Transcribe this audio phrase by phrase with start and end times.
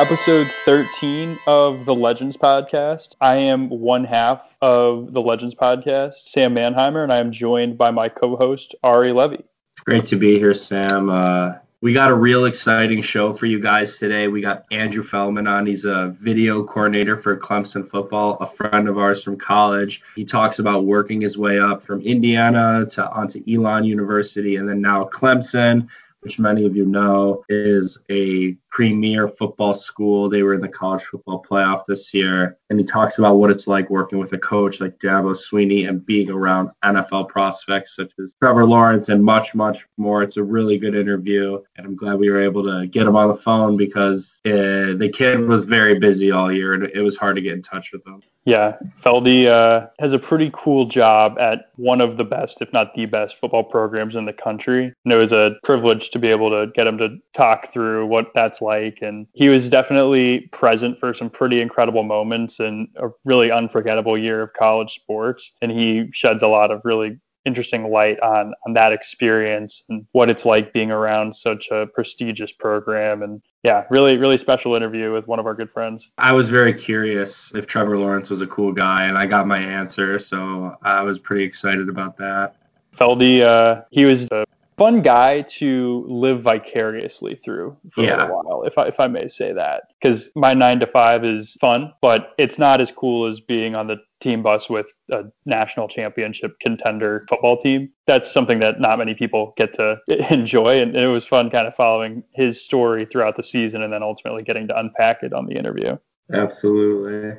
[0.00, 3.16] episode 13 of the Legends podcast.
[3.20, 7.90] I am one half of the Legends podcast, Sam Manheimer, and I am joined by
[7.90, 9.44] my co host, Ari Levy.
[9.84, 11.10] Great to be here, Sam.
[11.10, 14.28] Uh, we got a real exciting show for you guys today.
[14.28, 15.66] We got Andrew Feldman on.
[15.66, 20.00] He's a video coordinator for Clemson football, a friend of ours from college.
[20.16, 24.80] He talks about working his way up from Indiana to onto Elon University and then
[24.80, 25.88] now Clemson
[26.20, 30.28] which many of you know is a premier football school.
[30.28, 32.56] They were in the college football playoff this year.
[32.70, 36.04] And he talks about what it's like working with a coach like Dabo Swinney and
[36.04, 40.22] being around NFL prospects such as Trevor Lawrence and much, much more.
[40.22, 41.60] It's a really good interview.
[41.76, 45.10] And I'm glad we were able to get him on the phone because uh, the
[45.12, 48.06] kid was very busy all year and it was hard to get in touch with
[48.06, 48.22] him.
[48.44, 52.94] Yeah, Feldy uh, has a pretty cool job at one of the best, if not
[52.94, 54.92] the best, football programs in the country.
[55.04, 58.32] And it was a privilege to be able to get him to talk through what
[58.34, 59.02] that's like.
[59.02, 64.42] And he was definitely present for some pretty incredible moments and a really unforgettable year
[64.42, 65.52] of college sports.
[65.62, 70.28] And he sheds a lot of really interesting light on on that experience and what
[70.28, 75.26] it's like being around such a prestigious program and yeah really really special interview with
[75.26, 78.72] one of our good friends i was very curious if trevor lawrence was a cool
[78.72, 82.56] guy and i got my answer so i was pretty excited about that
[82.94, 84.44] feldy uh, he was a
[84.80, 88.26] fun guy to live vicariously through for yeah.
[88.26, 89.82] a while, if I, if I may say that.
[90.00, 93.88] Because my nine to five is fun, but it's not as cool as being on
[93.88, 97.90] the team bus with a national championship contender football team.
[98.06, 99.98] That's something that not many people get to
[100.30, 100.80] enjoy.
[100.80, 104.42] And it was fun kind of following his story throughout the season and then ultimately
[104.42, 105.98] getting to unpack it on the interview.
[106.32, 107.38] Absolutely.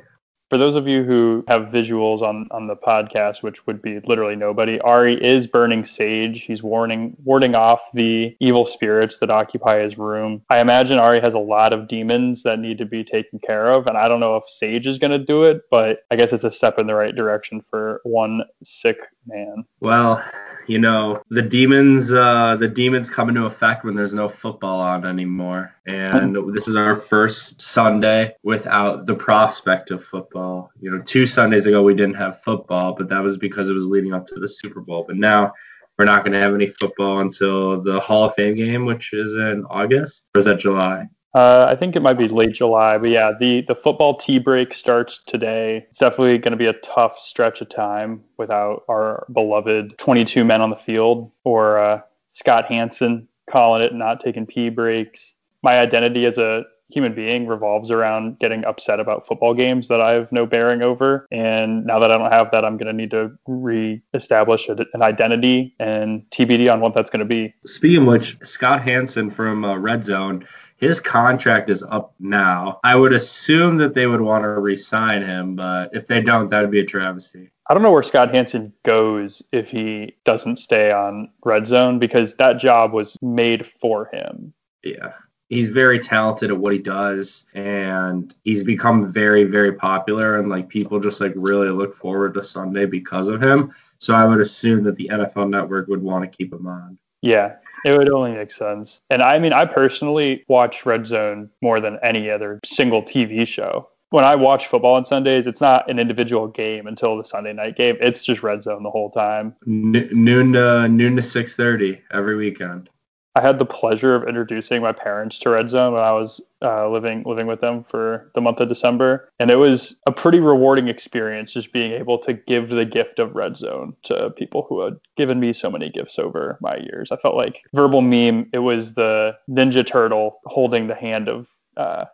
[0.52, 4.36] For those of you who have visuals on, on the podcast, which would be literally
[4.36, 6.42] nobody, Ari is burning sage.
[6.42, 10.42] He's warning warding off the evil spirits that occupy his room.
[10.50, 13.86] I imagine Ari has a lot of demons that need to be taken care of,
[13.86, 16.44] and I don't know if sage is going to do it, but I guess it's
[16.44, 19.64] a step in the right direction for one sick man.
[19.80, 20.22] Well,
[20.66, 25.06] you know the demons uh, the demons come into effect when there's no football on
[25.06, 31.26] anymore and this is our first sunday without the prospect of football you know two
[31.26, 34.36] sundays ago we didn't have football but that was because it was leading up to
[34.36, 35.52] the super bowl but now
[35.98, 39.34] we're not going to have any football until the hall of fame game which is
[39.34, 43.08] in august or is that july uh, I think it might be late July, but
[43.08, 45.86] yeah, the the football tea break starts today.
[45.88, 50.60] It's definitely going to be a tough stretch of time without our beloved 22 men
[50.60, 52.00] on the field or uh,
[52.32, 55.31] Scott Hanson calling it not taking pee breaks.
[55.62, 60.12] My identity as a human being revolves around getting upset about football games that I
[60.12, 61.26] have no bearing over.
[61.30, 65.74] And now that I don't have that, I'm going to need to re-establish an identity
[65.80, 67.54] and TBD on what that's going to be.
[67.64, 70.46] Speaking of which, Scott Hanson from uh, Red Zone,
[70.76, 72.80] his contract is up now.
[72.84, 76.60] I would assume that they would want to re-sign him, but if they don't, that
[76.60, 77.50] would be a travesty.
[77.70, 82.34] I don't know where Scott Hanson goes if he doesn't stay on Red Zone because
[82.36, 84.52] that job was made for him.
[84.82, 85.12] Yeah
[85.52, 90.66] he's very talented at what he does and he's become very very popular and like
[90.66, 94.82] people just like really look forward to sunday because of him so i would assume
[94.82, 98.50] that the nfl network would want to keep him on yeah it would only make
[98.50, 103.46] sense and i mean i personally watch red zone more than any other single tv
[103.46, 107.54] show when I watch football on Sundays, it's not an individual game until the Sunday
[107.54, 107.96] night game.
[107.98, 109.56] It's just red zone the whole time.
[109.66, 112.90] N- noon to noon to six thirty every weekend.
[113.34, 116.90] I had the pleasure of introducing my parents to Red Zone when I was uh,
[116.90, 120.88] living living with them for the month of December, and it was a pretty rewarding
[120.88, 124.98] experience just being able to give the gift of Red Zone to people who had
[125.16, 127.10] given me so many gifts over my years.
[127.10, 128.50] I felt like verbal meme.
[128.52, 132.04] It was the Ninja Turtle holding the hand of uh,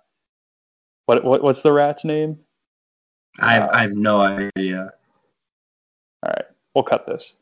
[1.06, 2.38] what, what what's the rat's name?
[3.40, 4.92] I have, uh, I have no idea.
[6.22, 7.34] All right, we'll cut this.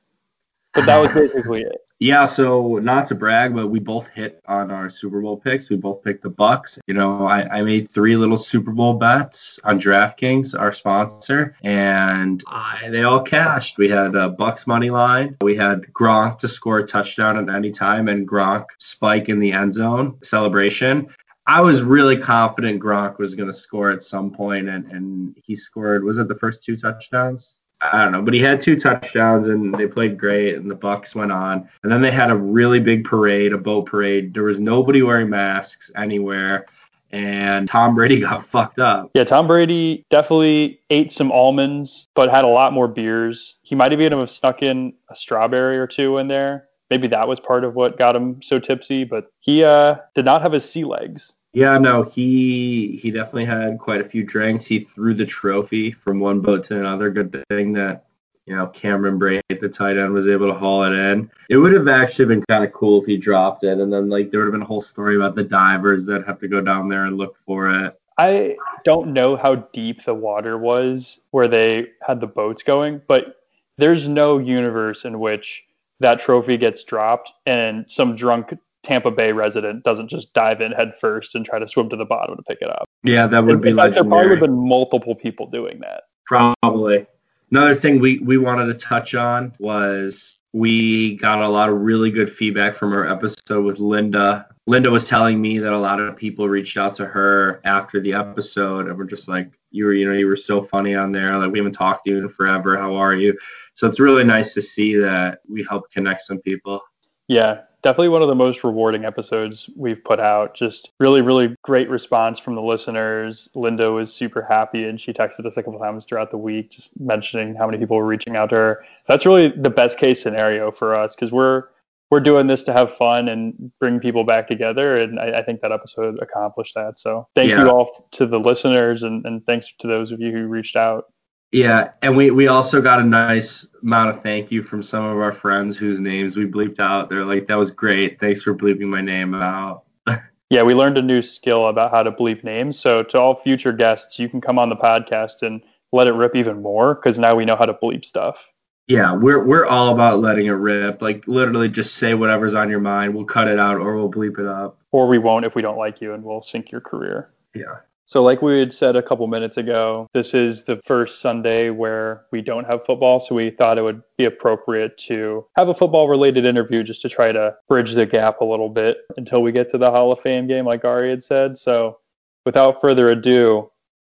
[0.72, 1.85] But that was basically it.
[1.98, 5.70] Yeah, so not to brag, but we both hit on our Super Bowl picks.
[5.70, 6.78] We both picked the Bucks.
[6.86, 12.44] You know, I, I made three little Super Bowl bets on DraftKings, our sponsor, and
[12.46, 13.78] I, they all cashed.
[13.78, 15.38] We had a Bucks money line.
[15.40, 19.52] We had Gronk to score a touchdown at any time, and Gronk spike in the
[19.52, 21.08] end zone celebration.
[21.46, 25.54] I was really confident Gronk was going to score at some point, and, and he
[25.54, 26.04] scored.
[26.04, 27.56] Was it the first two touchdowns?
[27.80, 31.14] I don't know, but he had two touchdowns and they played great and the Bucks
[31.14, 31.68] went on.
[31.82, 34.32] And then they had a really big parade, a boat parade.
[34.32, 36.66] There was nobody wearing masks anywhere
[37.10, 39.10] and Tom Brady got fucked up.
[39.14, 43.56] Yeah, Tom Brady definitely ate some almonds, but had a lot more beers.
[43.62, 46.68] He might have even have snuck in a strawberry or two in there.
[46.90, 50.42] Maybe that was part of what got him so tipsy, but he uh, did not
[50.42, 51.32] have his sea legs.
[51.52, 54.66] Yeah, no, he he definitely had quite a few drinks.
[54.66, 57.10] He threw the trophy from one boat to another.
[57.10, 58.06] Good thing that
[58.44, 61.30] you know Cameron Brate, the tight end, was able to haul it in.
[61.48, 64.30] It would have actually been kind of cool if he dropped it, and then like
[64.30, 66.88] there would have been a whole story about the divers that have to go down
[66.88, 67.98] there and look for it.
[68.18, 73.36] I don't know how deep the water was where they had the boats going, but
[73.78, 75.64] there's no universe in which
[76.00, 78.54] that trophy gets dropped and some drunk
[78.86, 82.04] Tampa Bay resident doesn't just dive in head first and try to swim to the
[82.04, 82.88] bottom to pick it up.
[83.02, 86.04] Yeah, that would be in fact, There probably would have been multiple people doing that.
[86.24, 87.06] Probably.
[87.50, 92.12] Another thing we, we wanted to touch on was we got a lot of really
[92.12, 94.48] good feedback from our episode with Linda.
[94.68, 98.12] Linda was telling me that a lot of people reached out to her after the
[98.12, 101.36] episode and were just like, you were, you know, you were so funny on there.
[101.36, 102.76] Like we haven't talked to you in forever.
[102.76, 103.36] How are you?
[103.74, 106.80] So it's really nice to see that we helped connect some people.
[107.28, 110.56] Yeah, definitely one of the most rewarding episodes we've put out.
[110.56, 113.48] Just really, really great response from the listeners.
[113.54, 116.98] Linda was super happy and she texted us a couple times throughout the week, just
[116.98, 118.84] mentioning how many people were reaching out to her.
[119.06, 121.62] That's really the best case scenario for us because we're
[122.10, 125.60] we're doing this to have fun and bring people back together, and I, I think
[125.60, 126.98] that episode accomplished that.
[126.98, 127.62] So thank Yeah.
[127.62, 131.06] you all to the listeners, and, and thanks to those of you who reached out.
[131.52, 135.18] Yeah, and we, we also got a nice amount of thank you from some of
[135.18, 137.08] our friends whose names we bleeped out.
[137.08, 138.18] They're like, that was great.
[138.18, 139.84] Thanks for bleeping my name out.
[140.48, 142.78] Yeah, we learned a new skill about how to bleep names.
[142.78, 145.60] So to all future guests, you can come on the podcast and
[145.90, 148.46] let it rip even more because now we know how to bleep stuff.
[148.86, 151.02] Yeah, we're we're all about letting it rip.
[151.02, 153.14] Like literally just say whatever's on your mind.
[153.14, 154.78] We'll cut it out or we'll bleep it up.
[154.92, 157.30] Or we won't if we don't like you and we'll sink your career.
[157.52, 157.78] Yeah.
[158.08, 162.24] So, like we had said a couple minutes ago, this is the first Sunday where
[162.30, 163.18] we don't have football.
[163.18, 167.08] So, we thought it would be appropriate to have a football related interview just to
[167.08, 170.20] try to bridge the gap a little bit until we get to the Hall of
[170.20, 171.58] Fame game, like Ari had said.
[171.58, 171.98] So,
[172.44, 173.72] without further ado,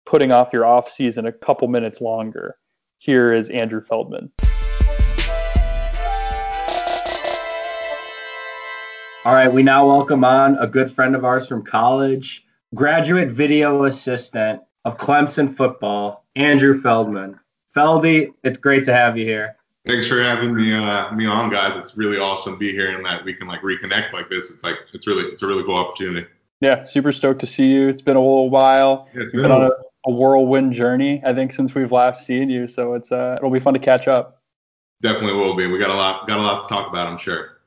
[0.05, 2.57] putting off your off season a couple minutes longer,
[2.97, 4.33] here is Andrew Feldman.
[9.23, 12.43] All right, we now welcome on a good friend of ours from college,
[12.75, 17.39] graduate video assistant of Clemson football, Andrew Feldman.
[17.75, 19.55] Feldy, it's great to have you here.
[19.85, 21.77] Thanks for having me uh, me on, guys.
[21.77, 24.49] It's really awesome to be here and that we can like reconnect like this.
[24.51, 26.27] It's like it's really it's a really cool opportunity.
[26.59, 27.87] Yeah, super stoked to see you.
[27.87, 29.07] It's been a little while.
[29.13, 29.73] Yeah, it's You've been been on a- a,
[30.07, 32.67] a whirlwind journey, I think, since we've last seen you.
[32.67, 34.41] So it's uh, it'll be fun to catch up.
[35.01, 35.67] Definitely will be.
[35.67, 37.59] We got a lot got a lot to talk about, I'm sure.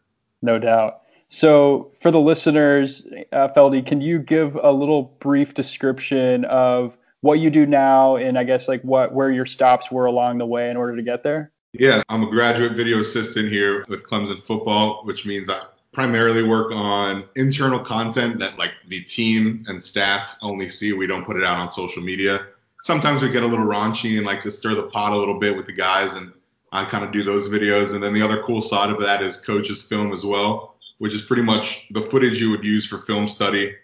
[0.43, 1.03] No doubt.
[1.32, 7.35] So, for the listeners, uh, Feldy, can you give a little brief description of what
[7.35, 10.71] you do now, and I guess like what where your stops were along the way
[10.71, 11.53] in order to get there?
[11.73, 15.62] Yeah, I'm a graduate video assistant here with Clemson football, which means I
[15.93, 20.93] primarily work on internal content that like the team and staff only see.
[20.93, 22.47] We don't put it out on social media.
[22.82, 25.56] Sometimes we get a little raunchy and like to stir the pot a little bit
[25.56, 26.32] with the guys, and
[26.73, 27.94] I kind of do those videos.
[27.94, 31.23] And then the other cool side of that is coaches film as well, which is
[31.23, 33.75] pretty much the footage you would use for film study.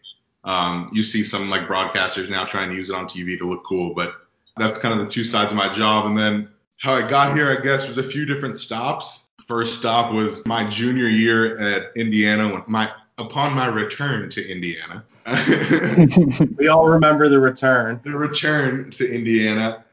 [0.44, 3.64] Um, you see some like broadcasters now trying to use it on TV to look
[3.64, 4.12] cool, but
[4.58, 6.04] that's kind of the two sides of my job.
[6.04, 9.30] And then how I got here, I guess, was a few different stops.
[9.48, 12.52] First stop was my junior year at Indiana.
[12.52, 15.02] When my upon my return to Indiana,
[16.58, 18.00] We all remember the return.
[18.04, 19.84] the return to Indiana,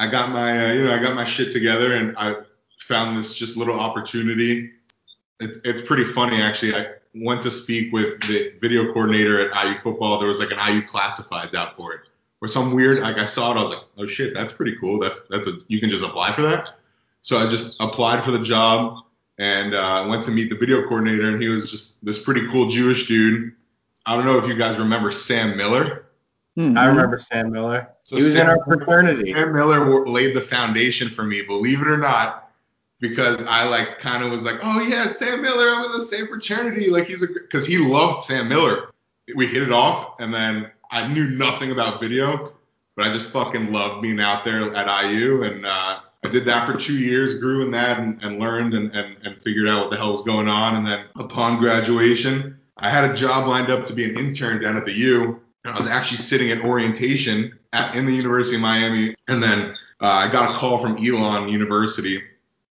[0.00, 2.36] I got my uh, you know I got my shit together and I
[2.80, 4.72] found this just little opportunity.
[5.42, 6.74] It's it's pretty funny actually.
[6.74, 10.18] I went to speak with the video coordinator at IU football.
[10.18, 12.00] There was like an IU classifieds out for it,
[12.40, 13.58] or some weird like I saw it.
[13.58, 14.98] I was like, oh shit, that's pretty cool.
[14.98, 16.70] That's that's a you can just apply for that.
[17.22, 19.04] So I just applied for the job
[19.38, 22.68] and uh, went to meet the video coordinator, and he was just this pretty cool
[22.68, 23.52] Jewish dude.
[24.06, 26.06] I don't know if you guys remember Sam Miller.
[26.56, 26.76] Hmm.
[26.76, 27.88] I remember Sam Miller.
[28.04, 29.32] So he was in our fraternity.
[29.32, 32.51] Sam Miller laid the foundation for me, believe it or not,
[33.02, 36.28] because I like kind of was like, oh yeah, Sam Miller, I'm in the same
[36.28, 36.88] fraternity.
[36.88, 38.92] Like he's a, because he loved Sam Miller.
[39.34, 42.52] We hit it off, and then I knew nothing about video,
[42.96, 46.66] but I just fucking loved being out there at IU, and uh, I did that
[46.66, 49.90] for two years, grew in that, and, and learned and, and and figured out what
[49.90, 50.76] the hell was going on.
[50.76, 54.76] And then upon graduation, I had a job lined up to be an intern down
[54.76, 55.40] at the U.
[55.64, 60.06] I was actually sitting at orientation at, in the University of Miami, and then uh,
[60.06, 62.22] I got a call from Elon University,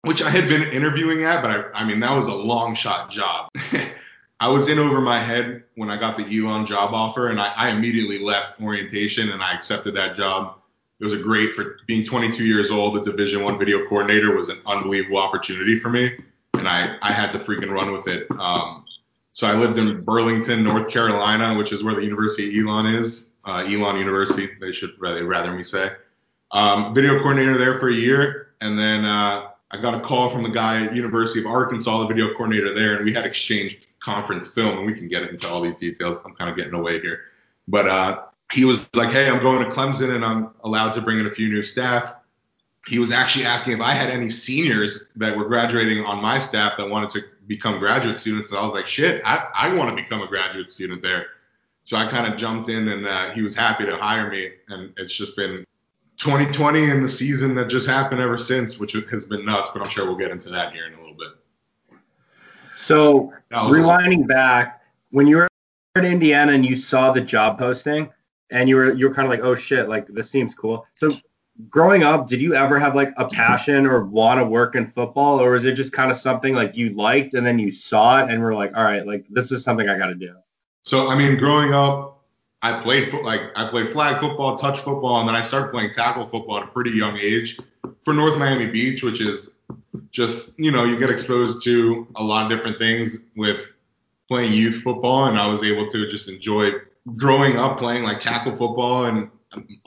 [0.03, 3.11] which I had been interviewing at, but I, I mean that was a long shot
[3.11, 3.49] job.
[4.41, 7.51] I was in over my head when I got the Elon job offer, and I,
[7.55, 10.55] I immediately left orientation and I accepted that job.
[11.01, 12.95] It was a great for being 22 years old.
[12.95, 16.11] The Division One video coordinator was an unbelievable opportunity for me,
[16.53, 18.27] and I I had to freaking run with it.
[18.31, 18.85] Um,
[19.33, 23.29] So I lived in Burlington, North Carolina, which is where the University of Elon is.
[23.45, 25.91] Uh, Elon University, they should rather rather me say.
[26.51, 30.43] Um, video coordinator there for a year, and then uh, I got a call from
[30.43, 34.47] the guy at University of Arkansas, the video coordinator there, and we had exchanged conference
[34.47, 36.17] film, and we can get into all these details.
[36.25, 37.25] I'm kind of getting away here,
[37.67, 41.19] but uh, he was like, "Hey, I'm going to Clemson, and I'm allowed to bring
[41.19, 42.15] in a few new staff."
[42.87, 46.77] He was actually asking if I had any seniors that were graduating on my staff
[46.77, 48.49] that wanted to become graduate students.
[48.49, 51.27] And I was like, shit, I, I want to become a graduate student there.
[51.83, 54.51] So I kind of jumped in and uh, he was happy to hire me.
[54.69, 55.65] And it's just been
[56.19, 59.69] 2020 and the season that just happened ever since, which has been nuts.
[59.73, 61.29] But I'm sure we'll get into that here in a little bit.
[62.75, 65.47] So rewinding back, when you were
[65.95, 68.09] in Indiana and you saw the job posting
[68.51, 70.85] and you were you were kind of like, oh shit, like this seems cool.
[70.95, 71.17] So
[71.69, 75.41] growing up, did you ever have like a passion or want to work in football,
[75.41, 78.29] or was it just kind of something like you liked and then you saw it
[78.29, 80.35] and were like, all right, like this is something I got to do?
[80.83, 82.18] So I mean, growing up,
[82.61, 86.27] I played like I played flag football, touch football, and then I started playing tackle
[86.27, 87.59] football at a pretty young age
[88.03, 89.51] for North Miami Beach, which is
[90.11, 93.71] just you know you get exposed to a lot of different things with
[94.27, 96.71] playing youth football, and I was able to just enjoy
[97.15, 99.29] growing up playing like tackle football and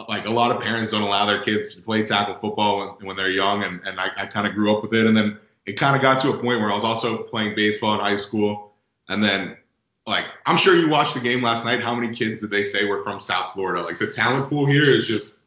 [0.08, 3.16] like a lot of parents don't allow their kids to play tackle football when, when
[3.16, 5.06] they're young, and, and I, I kind of grew up with it.
[5.06, 7.94] And then it kind of got to a point where I was also playing baseball
[7.94, 8.72] in high school,
[9.08, 9.56] and then
[10.06, 11.80] like I'm sure you watched the game last night.
[11.80, 13.82] How many kids did they say were from South Florida?
[13.82, 15.40] Like the talent pool here is just.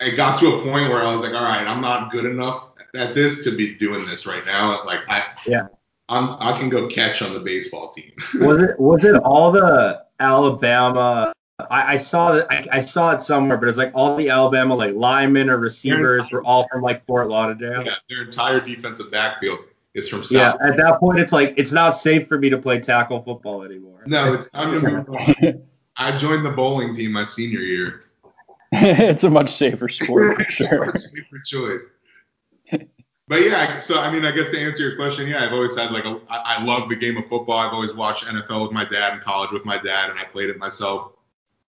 [0.00, 2.68] It got to a point where I was like, all right, I'm not good enough
[2.94, 4.84] at this to be doing this right now.
[4.84, 5.66] Like I, yeah,
[6.08, 8.12] I'm, I can go catch on the baseball team.
[8.34, 11.32] was it was it all the Alabama
[11.70, 12.46] I, I saw it.
[12.50, 16.30] I, I, saw it somewhere, but it's like all the Alabama like linemen or receivers
[16.30, 17.84] were all from like Fort Lauderdale.
[17.84, 19.58] Yeah, their entire defensive backfield
[19.94, 20.32] is from South.
[20.60, 23.62] Yeah, at that point, it's like it's not safe for me to play tackle football
[23.62, 24.02] anymore.
[24.06, 25.62] No, it's time to move on.
[25.96, 28.04] I joined the bowling team my senior year.
[28.72, 30.94] it's a much safer sport for sure.
[30.96, 31.90] safer choice.
[33.28, 35.90] But yeah, so I mean, I guess to answer your question, yeah, I've always had
[35.90, 37.58] like a, I, I love the game of football.
[37.58, 40.48] I've always watched NFL with my dad and college with my dad, and I played
[40.48, 41.12] it myself.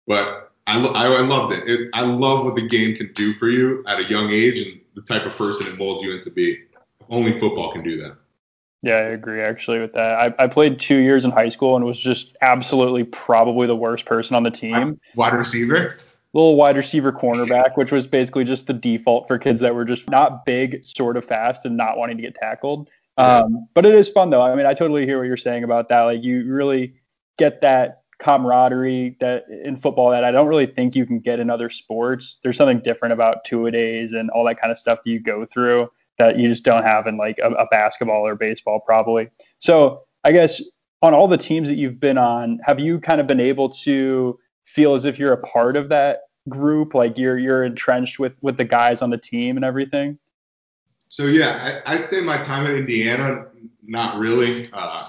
[0.08, 1.70] But I, I, I loved it.
[1.70, 1.90] it.
[1.94, 5.02] I love what the game can do for you at a young age and the
[5.02, 6.64] type of person it molds you into be.
[7.10, 8.18] Only football can do that.
[8.82, 10.14] Yeah, I agree actually with that.
[10.14, 14.06] I, I played two years in high school and was just absolutely probably the worst
[14.06, 15.00] person on the team.
[15.16, 15.98] Wide receiver?
[16.34, 20.10] Little wide receiver cornerback, which was basically just the default for kids that were just
[20.10, 22.90] not big, sort of fast, and not wanting to get tackled.
[23.18, 24.42] Um, but it is fun though.
[24.42, 26.02] I mean, I totally hear what you're saying about that.
[26.04, 26.94] Like you really
[27.38, 31.50] get that camaraderie that in football that I don't really think you can get in
[31.50, 32.38] other sports.
[32.44, 35.20] There's something different about two a days and all that kind of stuff that you
[35.20, 35.90] go through
[36.20, 39.30] that you just don't have in like a, a basketball or baseball probably.
[39.58, 40.62] So I guess
[41.02, 44.38] on all the teams that you've been on, have you kind of been able to
[44.66, 48.58] feel as if you're a part of that group, like you're you're entrenched with with
[48.58, 50.20] the guys on the team and everything?
[51.08, 53.48] So yeah, I, would say my time in Indiana,
[53.84, 54.70] not really.
[54.72, 55.08] Uh,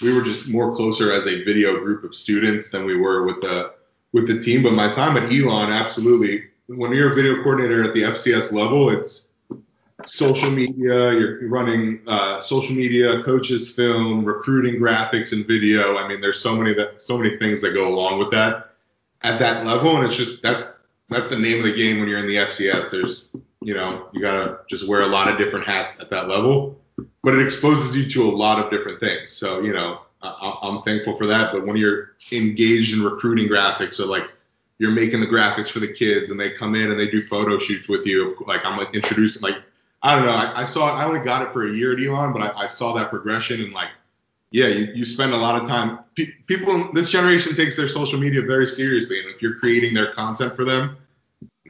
[0.00, 3.40] we were just more closer as a video group of students than we were with
[3.42, 3.72] the
[4.12, 4.62] with the team.
[4.62, 6.44] But my time at Elon, absolutely.
[6.66, 9.28] When you're a video coordinator at the FCS level, it's
[10.08, 11.12] social media.
[11.12, 15.96] You're running uh, social media, coaches, film, recruiting, graphics, and video.
[15.96, 18.70] I mean, there's so many that so many things that go along with that
[19.22, 22.18] at that level, and it's just that's that's the name of the game when you're
[22.20, 22.90] in the FCS.
[22.90, 23.26] There's
[23.60, 26.78] you know you gotta just wear a lot of different hats at that level
[27.22, 29.32] but it exposes you to a lot of different things.
[29.32, 31.52] So, you know, I, am thankful for that.
[31.52, 34.24] But when you're engaged in recruiting graphics, so like
[34.78, 37.58] you're making the graphics for the kids and they come in and they do photo
[37.58, 39.56] shoots with you, like I'm like introducing, like,
[40.02, 42.32] I don't know, I, I saw I only got it for a year at Elon,
[42.32, 43.90] but I, I saw that progression and like,
[44.50, 46.00] yeah, you, you spend a lot of time.
[46.16, 49.20] Pe- people, this generation takes their social media very seriously.
[49.20, 50.96] And if you're creating their content for them,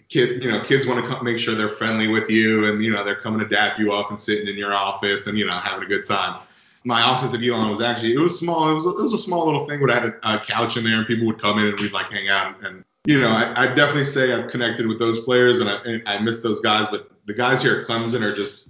[0.08, 3.04] kid, you know, kids want to make sure they're friendly with you, and you know,
[3.04, 5.84] they're coming to dap you up and sitting in your office and you know, having
[5.84, 6.40] a good time.
[6.84, 8.70] My office at Elon was actually it was small.
[8.70, 10.84] It was a, it was a small little thing, I had a, a couch in
[10.84, 12.56] there, and people would come in and we'd like hang out.
[12.64, 16.02] And you know, I, I definitely say I've connected with those players, and I, and
[16.06, 16.88] I miss those guys.
[16.90, 18.68] But the guys here at Clemson are just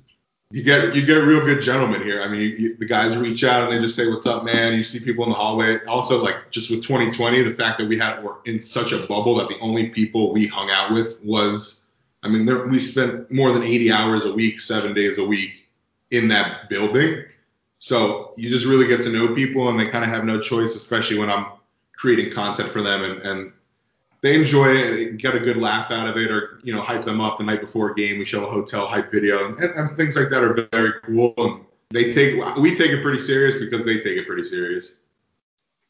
[0.52, 2.20] you get you get real good gentlemen here.
[2.20, 4.74] I mean, you, you, the guys reach out and they just say, "What's up, man?"
[4.74, 5.82] You see people in the hallway.
[5.86, 9.34] Also, like just with 2020, the fact that we had were in such a bubble
[9.36, 11.86] that the only people we hung out with was,
[12.22, 15.52] I mean, there, we spent more than 80 hours a week, seven days a week
[16.10, 17.24] in that building.
[17.78, 20.76] So you just really get to know people, and they kind of have no choice,
[20.76, 21.46] especially when I'm
[21.96, 23.52] creating content for them and, and
[24.22, 27.20] they enjoy it, get a good laugh out of it, or you know, hype them
[27.20, 28.18] up the night before a game.
[28.18, 31.34] We show a hotel hype video, and, and things like that are very cool.
[31.36, 35.00] And they take we take it pretty serious because they take it pretty serious.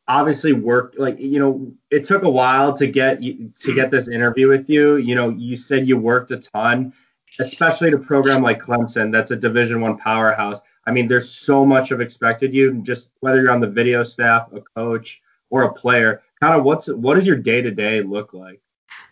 [0.08, 3.20] obviously worked like you know it took a while to get
[3.60, 6.92] to get this interview with you you know you said you worked a ton
[7.38, 11.92] especially a program like clemson that's a division one powerhouse i mean there's so much
[11.92, 16.20] of expected you just whether you're on the video staff a coach or a player
[16.40, 18.60] kind of what's what does your day to day look like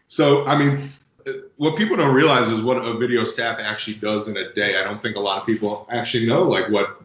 [0.09, 0.81] so i mean
[1.57, 4.83] what people don't realize is what a video staff actually does in a day i
[4.83, 7.01] don't think a lot of people actually know like what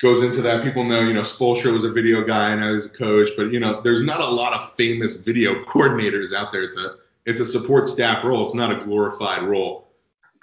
[0.00, 0.62] goes into that.
[0.62, 3.52] People know, you know, Spoelstra was a video guy and I was a coach, but
[3.52, 6.62] you know, there's not a lot of famous video coordinators out there.
[6.62, 8.46] It's a it's a support staff role.
[8.46, 9.88] It's not a glorified role.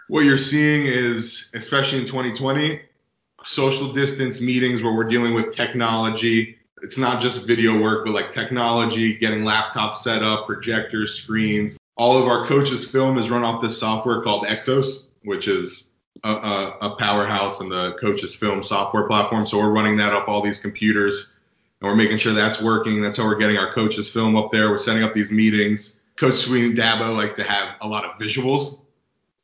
[0.07, 2.79] What you're seeing is, especially in 2020,
[3.43, 6.54] social distance meetings where we're dealing with technology.
[6.81, 11.77] It's not just video work, but like technology, getting laptops set up, projectors, screens.
[11.97, 15.91] All of our coaches' film is run off this software called XOS, which is
[16.23, 19.47] a, a, powerhouse in the coaches film software platform.
[19.47, 21.35] So we're running that up all these computers
[21.81, 23.01] and we're making sure that's working.
[23.01, 24.69] That's how we're getting our coaches film up there.
[24.69, 26.01] We're setting up these meetings.
[26.15, 28.81] Coach Swinney Dabo likes to have a lot of visuals.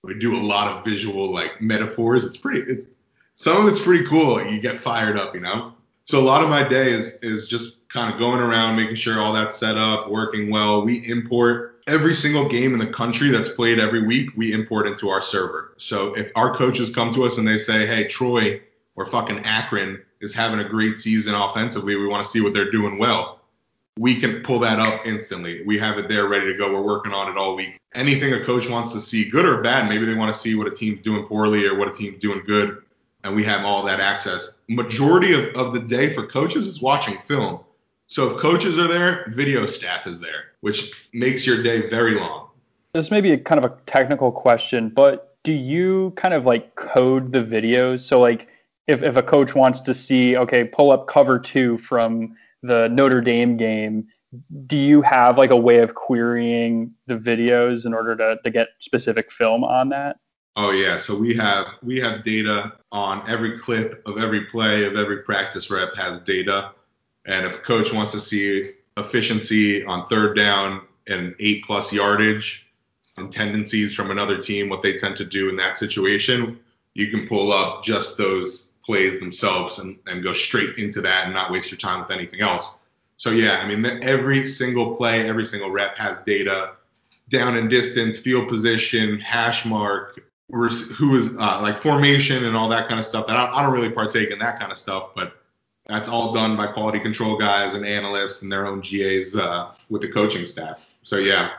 [0.04, 2.26] We do a lot of visual like metaphors.
[2.26, 2.88] It's pretty it's
[3.34, 4.44] some of it's pretty cool.
[4.44, 5.74] You get fired up, you know?
[6.04, 9.20] So a lot of my day is is just kind of going around making sure
[9.20, 10.84] all that's set up, working well.
[10.84, 15.10] We import every single game in the country that's played every week, we import into
[15.10, 15.74] our server.
[15.78, 18.62] So if our coaches come to us and they say, hey, Troy
[18.96, 22.72] or fucking Akron is having a great season offensively, we want to see what they're
[22.72, 23.40] doing well.
[23.98, 25.64] We can pull that up instantly.
[25.66, 26.72] We have it there ready to go.
[26.72, 27.78] We're working on it all week.
[27.94, 30.68] Anything a coach wants to see, good or bad, maybe they want to see what
[30.68, 32.82] a team's doing poorly or what a team's doing good,
[33.24, 34.60] and we have all that access.
[34.68, 37.60] Majority of, of the day for coaches is watching film.
[38.08, 42.50] So if coaches are there, video staff is there, which makes your day very long.
[42.94, 47.32] This may be kind of a technical question, but do you kind of like code
[47.32, 48.02] the videos?
[48.02, 48.50] So like
[48.88, 53.22] if, if a coach wants to see, okay, pull up cover two from the Notre
[53.22, 54.08] Dame game,
[54.66, 58.70] do you have like a way of querying the videos in order to, to get
[58.80, 60.18] specific film on that?
[60.58, 64.96] Oh yeah, so we have we have data on every clip of every play of
[64.96, 66.72] every practice rep has data.
[67.26, 72.68] And if a coach wants to see efficiency on third down and eight plus yardage
[73.16, 76.60] and tendencies from another team, what they tend to do in that situation,
[76.96, 81.34] you can pull up just those plays themselves and, and go straight into that and
[81.34, 82.66] not waste your time with anything else.
[83.16, 86.74] So yeah, I mean every single play, every single rep has data,
[87.30, 90.20] down and distance, field position, hash mark,
[90.52, 93.26] who is uh, like formation and all that kind of stuff.
[93.28, 95.42] And I, I don't really partake in that kind of stuff, but
[95.88, 100.02] that's all done by quality control guys and analysts and their own GAs uh, with
[100.02, 100.80] the coaching staff.
[101.02, 101.52] So yeah.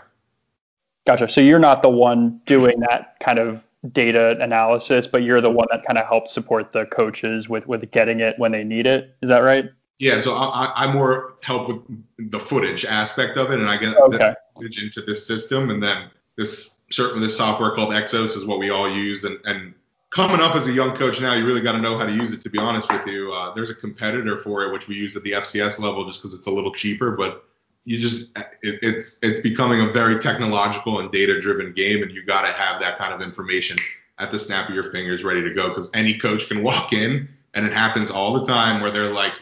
[1.06, 1.28] Gotcha.
[1.28, 5.66] So you're not the one doing that kind of data analysis, but you're the one
[5.70, 9.16] that kind of helps support the coaches with with getting it when they need it.
[9.22, 9.70] Is that right?
[9.98, 10.20] Yeah.
[10.20, 14.18] So I, I more help with the footage aspect of it, and I get okay.
[14.18, 18.58] the footage into this system, and then this certainly this software called XOS is what
[18.58, 19.74] we all use, and and
[20.10, 22.32] coming up as a young coach now, you really got to know how to use
[22.32, 22.42] it.
[22.42, 25.22] To be honest with you, uh, there's a competitor for it which we use at
[25.22, 27.44] the FCS level just because it's a little cheaper, but
[27.84, 32.24] you just it, it's it's becoming a very technological and data driven game, and you
[32.24, 33.76] got to have that kind of information
[34.18, 37.28] at the snap of your fingers ready to go because any coach can walk in
[37.54, 39.32] and it happens all the time where they're like,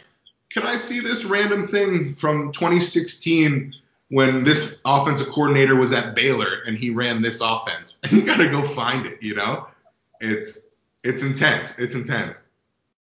[0.49, 3.75] can I see this random thing from 2016
[4.11, 7.99] when this offensive coordinator was at Baylor and he ran this offense?
[8.03, 9.67] And you got to go find it, you know?
[10.21, 10.67] It's
[11.03, 11.79] it's intense.
[11.79, 12.43] It's intense.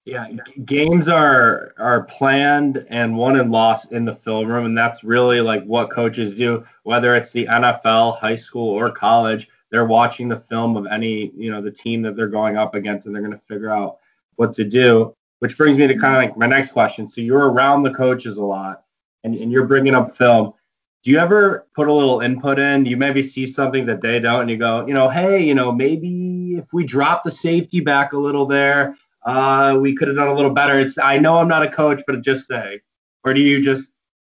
[0.06, 0.28] Yeah,
[0.64, 5.40] games are are planned and won and lost in the film room, and that's really
[5.40, 6.64] like what coaches do.
[6.84, 11.50] Whether it's the NFL, high school, or college, they're watching the film of any you
[11.50, 13.98] know the team that they're going up against, and they're going to figure out
[14.36, 15.14] what to do.
[15.40, 17.08] Which brings me to kind of like my next question.
[17.08, 18.84] So you're around the coaches a lot,
[19.24, 20.54] and, and you're bringing up film
[21.02, 22.84] do you ever put a little input in?
[22.84, 25.72] You maybe see something that they don't and you go, you know, hey, you know,
[25.72, 30.28] maybe if we drop the safety back a little there, uh, we could have done
[30.28, 30.78] a little better.
[30.78, 32.80] It's I know I'm not a coach, but just say.
[33.24, 33.92] Or do you just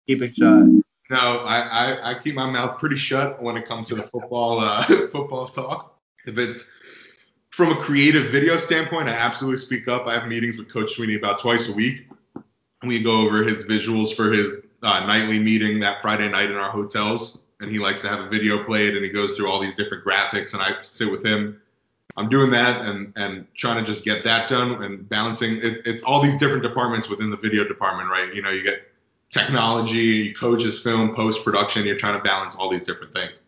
[0.08, 0.65] keep it shut?
[1.10, 4.60] No, I, I, I keep my mouth pretty shut when it comes to the football
[4.60, 5.99] uh, football talk.
[6.25, 6.71] If it's
[7.51, 10.08] from a creative video standpoint, I absolutely speak up.
[10.08, 12.08] I have meetings with Coach Swinney about twice a week.
[12.84, 16.69] We go over his visuals for his uh, nightly meeting that Friday night in our
[16.69, 19.74] hotels, and he likes to have a video played, and he goes through all these
[19.74, 21.60] different graphics, and I sit with him.
[22.17, 25.58] I'm doing that and and trying to just get that done and balancing.
[25.62, 28.34] It's it's all these different departments within the video department, right?
[28.34, 28.88] You know, you get
[29.32, 31.84] technology, coaches, film, post production.
[31.86, 33.41] You're trying to balance all these different things.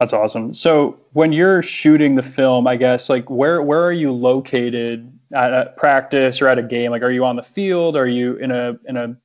[0.00, 0.54] That's awesome.
[0.54, 5.52] So when you're shooting the film, I guess like where where are you located at
[5.52, 6.90] a practice or at a game?
[6.90, 7.96] Like are you on the field?
[7.96, 9.16] Are you in a in a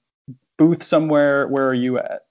[0.59, 1.47] booth somewhere?
[1.47, 2.25] Where are you at?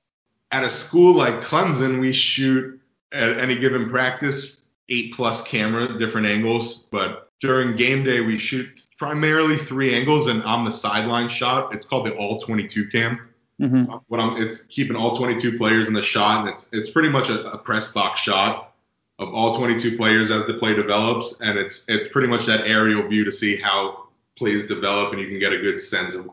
[0.53, 2.81] At a school like Clemson, we shoot
[3.13, 6.85] at any given practice eight plus camera, different angles.
[6.91, 11.75] But during game day, we shoot primarily three angles, and I'm the sideline shot.
[11.75, 13.29] It's called the all 22 cam.
[13.59, 17.09] hmm What I'm, it's keeping all 22 players in the shot, and it's it's pretty
[17.09, 18.75] much a, a press box shot
[19.19, 23.07] of all 22 players as the play develops, and it's it's pretty much that aerial
[23.07, 26.31] view to see how plays develop, and you can get a good sense of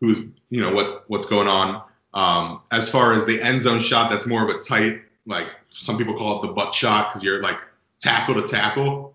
[0.00, 1.82] who's you know what what's going on.
[2.14, 5.98] Um, as far as the end zone shot, that's more of a tight, like some
[5.98, 7.58] people call it the butt shot because you're like
[8.00, 9.14] tackle to tackle,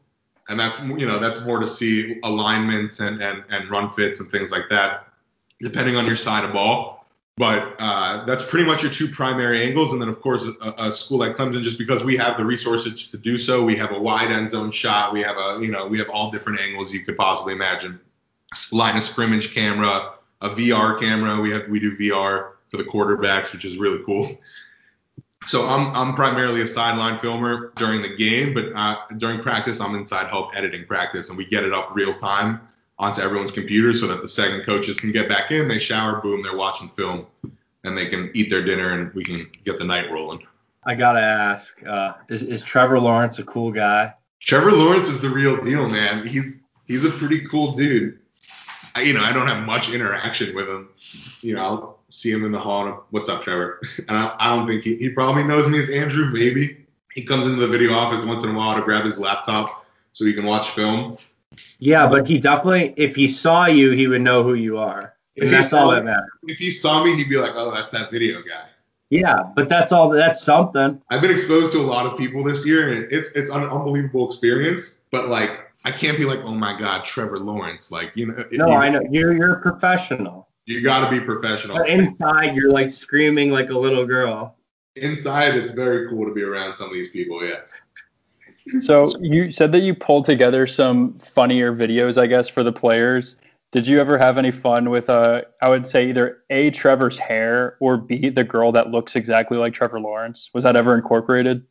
[0.50, 4.30] and that's you know that's more to see alignments and and and run fits and
[4.30, 5.08] things like that,
[5.62, 6.94] depending on your side of ball.
[7.36, 10.94] But uh, that's pretty much your two primary angles, and then of course a, a
[10.94, 14.00] school like Clemson, just because we have the resources to do so, we have a
[14.00, 17.04] wide end zone shot, we have a you know we have all different angles you
[17.04, 18.00] could possibly imagine,
[18.72, 20.13] line of scrimmage camera,
[20.44, 24.38] a VR camera, we have we do VR for the quarterbacks, which is really cool.
[25.48, 29.96] So I'm I'm primarily a sideline filmer during the game, but uh, during practice I'm
[29.96, 32.62] inside help editing practice, and we get it up real time
[33.00, 36.44] onto everyone's computer so that the second coaches can get back in, they shower, boom,
[36.44, 37.26] they're watching film,
[37.84, 40.40] and they can eat their dinner, and we can get the night rolling.
[40.86, 44.14] I gotta ask, uh, is, is Trevor Lawrence a cool guy?
[44.42, 46.28] Trevor Lawrence is the real deal, man.
[46.28, 48.20] He's he's a pretty cool dude.
[48.96, 50.90] I, you know, I don't have much interaction with him.
[51.42, 52.88] You know, I'll see him in the hall.
[52.88, 53.82] And, What's up, Trevor?
[54.08, 56.32] And I, I don't think he, he probably knows me as Andrew.
[56.32, 59.86] Maybe he comes into the video office once in a while to grab his laptop
[60.14, 61.18] so he can watch film.
[61.80, 65.14] Yeah, but he definitely, if he saw you, he would know who you are.
[65.36, 66.30] If And that's saw all me- that matters.
[66.48, 68.66] If he saw me, he'd be like, "Oh, that's that video guy."
[69.10, 70.10] Yeah, but that's all.
[70.10, 71.02] That's something.
[71.10, 74.28] I've been exposed to a lot of people this year, and it's it's an unbelievable
[74.28, 75.00] experience.
[75.12, 78.68] But like, I can't be like, "Oh my God, Trevor Lawrence!" Like, you know, No,
[78.68, 80.48] you, I know you're you're a professional.
[80.66, 81.78] you got to be professional.
[81.78, 84.56] But inside, you're like screaming like a little girl.
[84.96, 87.44] Inside, it's very cool to be around some of these people.
[87.44, 87.74] Yes.
[88.80, 93.36] So you said that you pulled together some funnier videos, I guess, for the players.
[93.74, 97.76] Did you ever have any fun with, uh, I would say either A, Trevor's hair,
[97.82, 100.50] or B, the girl that looks exactly like Trevor Lawrence?
[100.54, 101.66] Was that ever incorporated?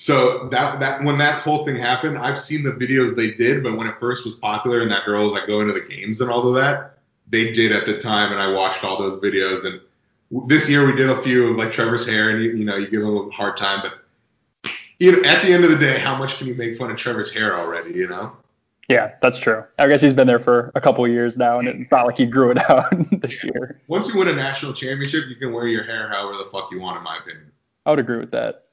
[0.00, 3.76] So that that when that whole thing happened, I've seen the videos they did, but
[3.76, 6.30] when it first was popular and that girl was like going to the games and
[6.30, 6.96] all of that,
[7.28, 9.66] they did at the time, and I watched all those videos.
[9.66, 9.78] And
[10.48, 12.88] this year we did a few of like Trevor's hair, and you, you know you
[12.88, 16.16] give him a hard time, but you know at the end of the day, how
[16.16, 17.92] much can you make fun of Trevor's hair already?
[17.92, 18.32] You know.
[18.88, 19.64] Yeah, that's true.
[19.78, 22.16] I guess he's been there for a couple of years now, and it's not like
[22.16, 22.86] he grew it out
[23.20, 23.82] this year.
[23.86, 26.80] Once you win a national championship, you can wear your hair however the fuck you
[26.80, 27.52] want, in my opinion.
[27.84, 28.64] I would agree with that.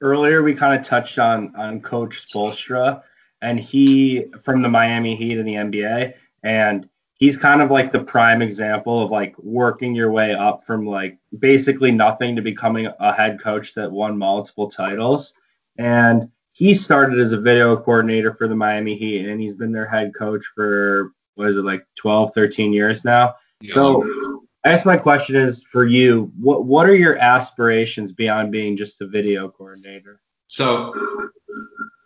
[0.00, 3.02] Earlier, we kind of touched on on Coach Spoelstra,
[3.42, 6.88] and he from the Miami Heat in the NBA, and
[7.20, 11.18] he's kind of like the prime example of like working your way up from like
[11.38, 15.34] basically nothing to becoming a head coach that won multiple titles.
[15.78, 19.86] And he started as a video coordinator for the Miami Heat, and he's been their
[19.86, 23.34] head coach for what is it like 12, 13 years now.
[23.62, 23.74] Know?
[23.74, 24.29] So
[24.64, 29.00] I guess my question is for you, what what are your aspirations beyond being just
[29.00, 30.20] a video coordinator?
[30.48, 30.92] So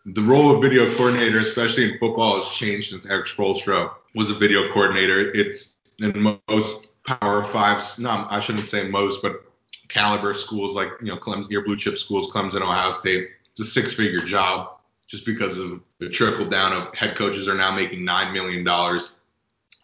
[0.06, 4.34] the role of video coordinator, especially in football, has changed since Erik Spoelstra was a
[4.34, 5.32] video coordinator.
[5.32, 9.44] It's in most Power Fives, no, I shouldn't say most, but
[9.88, 13.28] caliber schools like you know Clemson, your blue chip schools, Clemson, Ohio State.
[13.50, 17.74] It's a six-figure job just because of the trickle down of head coaches are now
[17.74, 19.14] making nine million dollars,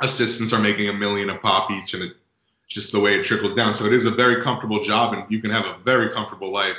[0.00, 2.12] assistants are making a million a pop each, and it
[2.70, 3.76] just the way it trickles down.
[3.76, 6.76] So it is a very comfortable job, and you can have a very comfortable life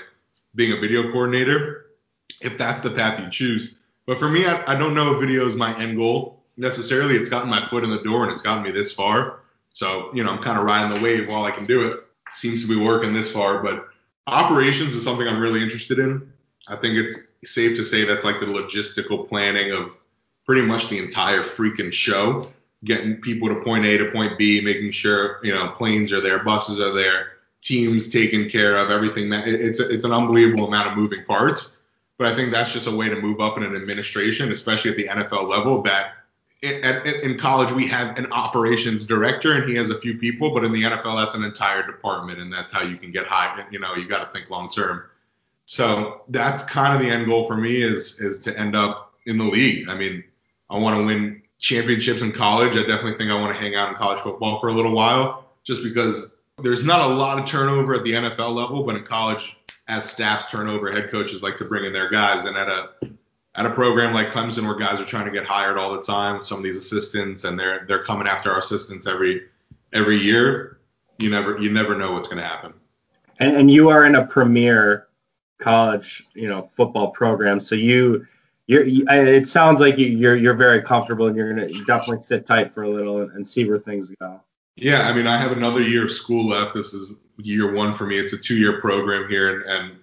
[0.55, 1.85] being a video coordinator
[2.41, 3.75] if that's the path you choose.
[4.07, 7.15] But for me, I, I don't know if video is my end goal necessarily.
[7.15, 9.41] It's gotten my foot in the door and it's gotten me this far.
[9.73, 11.99] So, you know, I'm kind of riding the wave while I can do it.
[12.33, 13.87] Seems to be working this far, but
[14.27, 16.31] operations is something I'm really interested in.
[16.67, 19.93] I think it's safe to say that's like the logistical planning of
[20.45, 22.51] pretty much the entire freaking show,
[22.83, 26.43] getting people to point A to point B, making sure, you know, planes are there,
[26.43, 29.29] buses are there, teams taken care of, everything.
[29.29, 31.79] That it's it's an unbelievable amount of moving parts.
[32.17, 34.97] But I think that's just a way to move up in an administration, especially at
[34.97, 35.81] the NFL level.
[35.83, 36.13] That
[36.61, 36.75] in,
[37.23, 40.71] in college we have an operations director and he has a few people, but in
[40.71, 43.65] the NFL that's an entire department, and that's how you can get high.
[43.71, 45.03] You know, you got to think long term.
[45.65, 49.37] So that's kind of the end goal for me is is to end up in
[49.37, 49.87] the league.
[49.87, 50.23] I mean,
[50.69, 52.73] I want to win championships in college.
[52.73, 55.45] I definitely think I want to hang out in college football for a little while,
[55.63, 59.57] just because there's not a lot of turnover at the NFL level, but in college,
[59.87, 62.45] as staffs turnover, head coaches like to bring in their guys.
[62.45, 62.89] And at a
[63.55, 66.43] at a program like Clemson, where guys are trying to get hired all the time,
[66.43, 69.43] some of these assistants, and they're they're coming after our assistants every
[69.93, 70.79] every year.
[71.19, 72.73] you never you never know what's going to happen.
[73.39, 75.07] And and you are in a premier
[75.59, 78.25] college, you know, football program, so you
[78.67, 82.83] you're, it sounds like you're you're very comfortable and you're gonna definitely sit tight for
[82.83, 84.39] a little and, and see where things go.
[84.75, 86.73] Yeah, I mean, I have another year of school left.
[86.73, 88.17] This is year one for me.
[88.17, 89.99] It's a two-year program here, and, and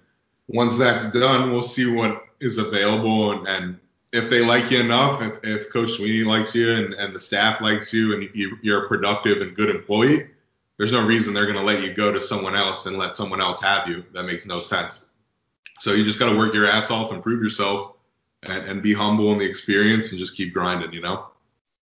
[0.47, 3.79] once that's done, we'll see what is available and, and
[4.11, 7.61] if they like you enough, if, if Coach Swinney likes you and, and the staff
[7.61, 10.27] likes you and you, you're a productive and good employee,
[10.77, 13.41] there's no reason they're going to let you go to someone else and let someone
[13.41, 14.03] else have you.
[14.13, 15.07] That makes no sense.
[15.79, 17.95] So you just got to work your ass off and prove yourself
[18.43, 21.27] and, and be humble in the experience and just keep grinding, you know?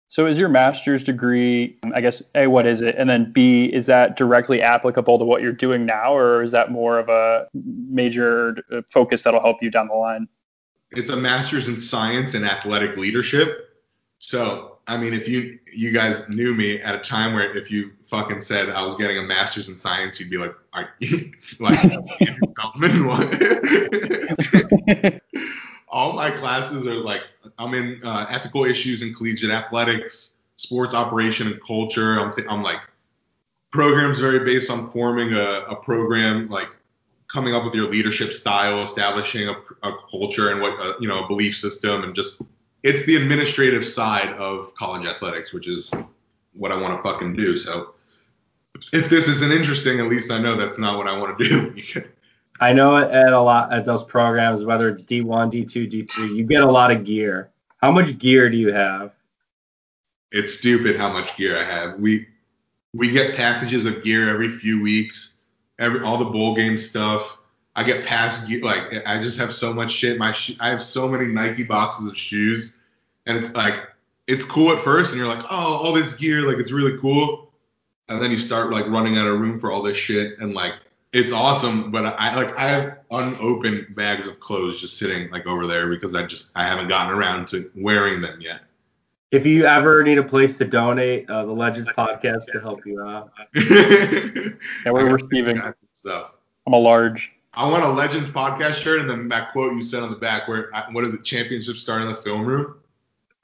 [0.08, 2.94] So is your master's degree, I guess, A, what is it?
[2.96, 6.70] And then B, is that directly applicable to what you're doing now, or is that
[6.70, 10.28] more of a major uh, focus that'll help you down the line?
[10.92, 13.82] It's a master's in science and athletic leadership.
[14.18, 17.90] So, I mean, if you you guys knew me at a time where if you
[18.04, 20.90] fucking said I was getting a master's in science, you'd be like, are,
[21.58, 21.84] like
[22.20, 23.08] Andrew Feldman?
[25.94, 27.22] all my classes are like
[27.56, 32.18] I'm in uh, ethical issues in collegiate athletics, sports operation and culture.
[32.18, 32.80] I'm, th- I'm like
[33.70, 36.68] programs very based on forming a, a, program, like
[37.32, 39.54] coming up with your leadership style, establishing a,
[39.88, 42.42] a culture and what a, you know a belief system, and just
[42.82, 45.92] it's the administrative side of college athletics, which is
[46.54, 47.56] what I want to fucking do.
[47.56, 47.94] So
[48.92, 52.02] if this isn't interesting, at least I know that's not what I want to do.
[52.60, 56.62] I know at a lot at those programs, whether it's D1, D2, D3, you get
[56.62, 57.50] a lot of gear.
[57.78, 59.14] How much gear do you have?
[60.30, 61.98] It's stupid how much gear I have.
[61.98, 62.26] We
[62.94, 65.36] we get packages of gear every few weeks.
[65.78, 67.38] Every all the bowl game stuff.
[67.76, 68.62] I get past gear.
[68.62, 70.16] Like I just have so much shit.
[70.16, 72.74] My sh- I have so many Nike boxes of shoes,
[73.26, 73.74] and it's like
[74.26, 77.52] it's cool at first, and you're like, oh, all this gear, like it's really cool.
[78.08, 80.74] And then you start like running out of room for all this shit, and like
[81.14, 85.64] it's awesome, but I like I have unopened bags of clothes just sitting like over
[85.64, 88.62] there because I just I haven't gotten around to wearing them yet.
[89.30, 93.00] If you ever need a place to donate, uh, the Legends podcast can help you
[93.00, 93.32] out.
[93.54, 96.32] yeah, we're receiving stuff.
[96.66, 97.32] I'm a large.
[97.54, 100.48] I want a Legends podcast shirt and then that quote you said on the back
[100.48, 101.22] where what is it?
[101.22, 102.74] Championship start in the film room.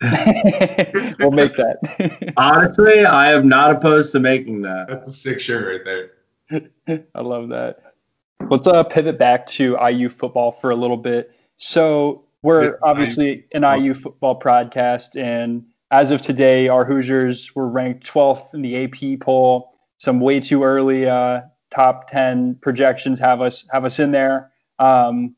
[1.21, 2.33] we'll make that.
[2.37, 4.87] Honestly, I am not opposed to making that.
[4.89, 6.13] That's a sick shirt right there.
[6.89, 7.95] I love that.
[8.49, 11.33] Let's uh, pivot back to IU football for a little bit.
[11.57, 18.11] So we're obviously an IU football podcast, and as of today, our Hoosiers were ranked
[18.11, 19.77] 12th in the AP poll.
[19.99, 24.51] Some way too early uh, top 10 projections have us have us in there.
[24.79, 25.37] Um,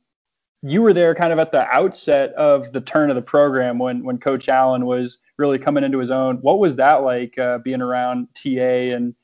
[0.62, 4.04] you were there kind of at the outset of the turn of the program when
[4.04, 6.36] when Coach Allen was really coming into his own.
[6.36, 9.14] What was that like uh, being around TA and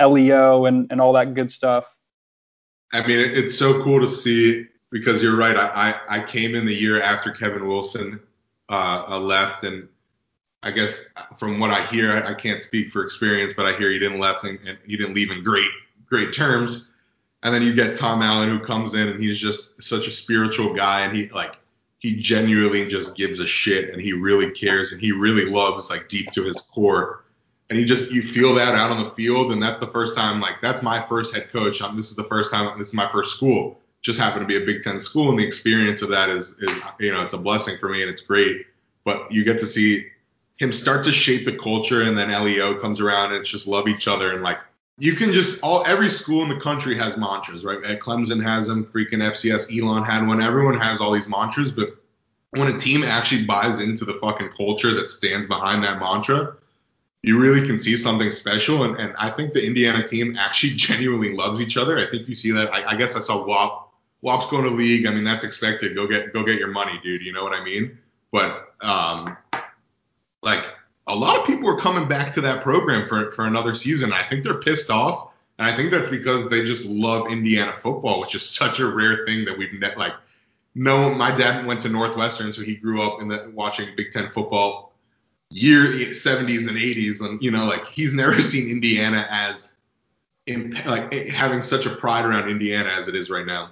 [0.00, 1.94] LEO and, and all that good stuff.
[2.92, 5.56] I mean, it's so cool to see because you're right.
[5.56, 8.20] I, I, I came in the year after Kevin Wilson
[8.68, 9.88] uh, left, and
[10.62, 13.90] I guess from what I hear, I, I, can't speak for experience, but I hear
[13.90, 15.70] he didn't left and, and he didn't leave in great
[16.06, 16.90] great terms.
[17.42, 20.74] And then you get Tom Allen who comes in and he's just such a spiritual
[20.74, 21.56] guy, and he like
[22.02, 26.08] he genuinely just gives a shit and he really cares and he really loves like
[26.08, 27.21] deep to his core
[27.72, 30.42] and you just you feel that out on the field and that's the first time
[30.42, 31.80] like that's my first head coach.
[31.80, 33.80] I'm, this is the first time this is my first school.
[34.02, 36.70] Just happened to be a big ten school and the experience of that is is
[37.00, 38.66] you know it's a blessing for me and it's great.
[39.04, 40.06] But you get to see
[40.58, 43.88] him start to shape the culture and then leo comes around and it's just love
[43.88, 44.58] each other and like
[44.98, 47.80] you can just all every school in the country has mantras right?
[47.98, 51.96] Clemson has them freaking fcs elon had one everyone has all these mantras but
[52.50, 56.54] when a team actually buys into the fucking culture that stands behind that mantra
[57.22, 58.82] you really can see something special.
[58.82, 61.96] And, and I think the Indiana team actually genuinely loves each other.
[61.98, 62.74] I think you see that.
[62.74, 63.92] I, I guess I saw Whop.
[64.20, 65.06] Whop's going to league.
[65.06, 65.96] I mean, that's expected.
[65.96, 67.24] Go get go get your money, dude.
[67.24, 67.98] You know what I mean?
[68.30, 69.36] But um,
[70.42, 70.64] like
[71.08, 74.12] a lot of people are coming back to that program for for another season.
[74.12, 78.20] I think they're pissed off, and I think that's because they just love Indiana football,
[78.20, 79.98] which is such a rare thing that we've met.
[79.98, 80.14] Like,
[80.76, 84.28] no, my dad went to Northwestern, so he grew up in the watching Big Ten
[84.28, 84.91] football
[85.52, 89.76] year 70s and 80s and you know like he's never seen indiana as
[90.46, 93.70] in, like having such a pride around indiana as it is right now.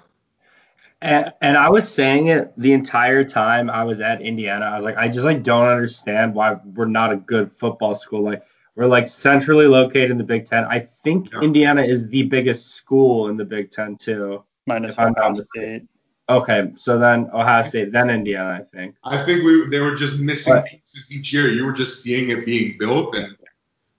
[1.03, 4.67] And, and i was saying it the entire time i was at indiana.
[4.67, 8.23] I was like i just like don't understand why we're not a good football school.
[8.23, 8.43] Like
[8.77, 10.65] we're like centrally located in the big ten.
[10.65, 11.41] I think yeah.
[11.41, 15.87] indiana is the biggest school in the big ten too minus ohio state
[16.31, 18.95] Okay, so then Ohio State, then Indiana, I think.
[19.03, 21.51] I think we they were just missing but, pieces each year.
[21.51, 23.37] You were just seeing it being built, and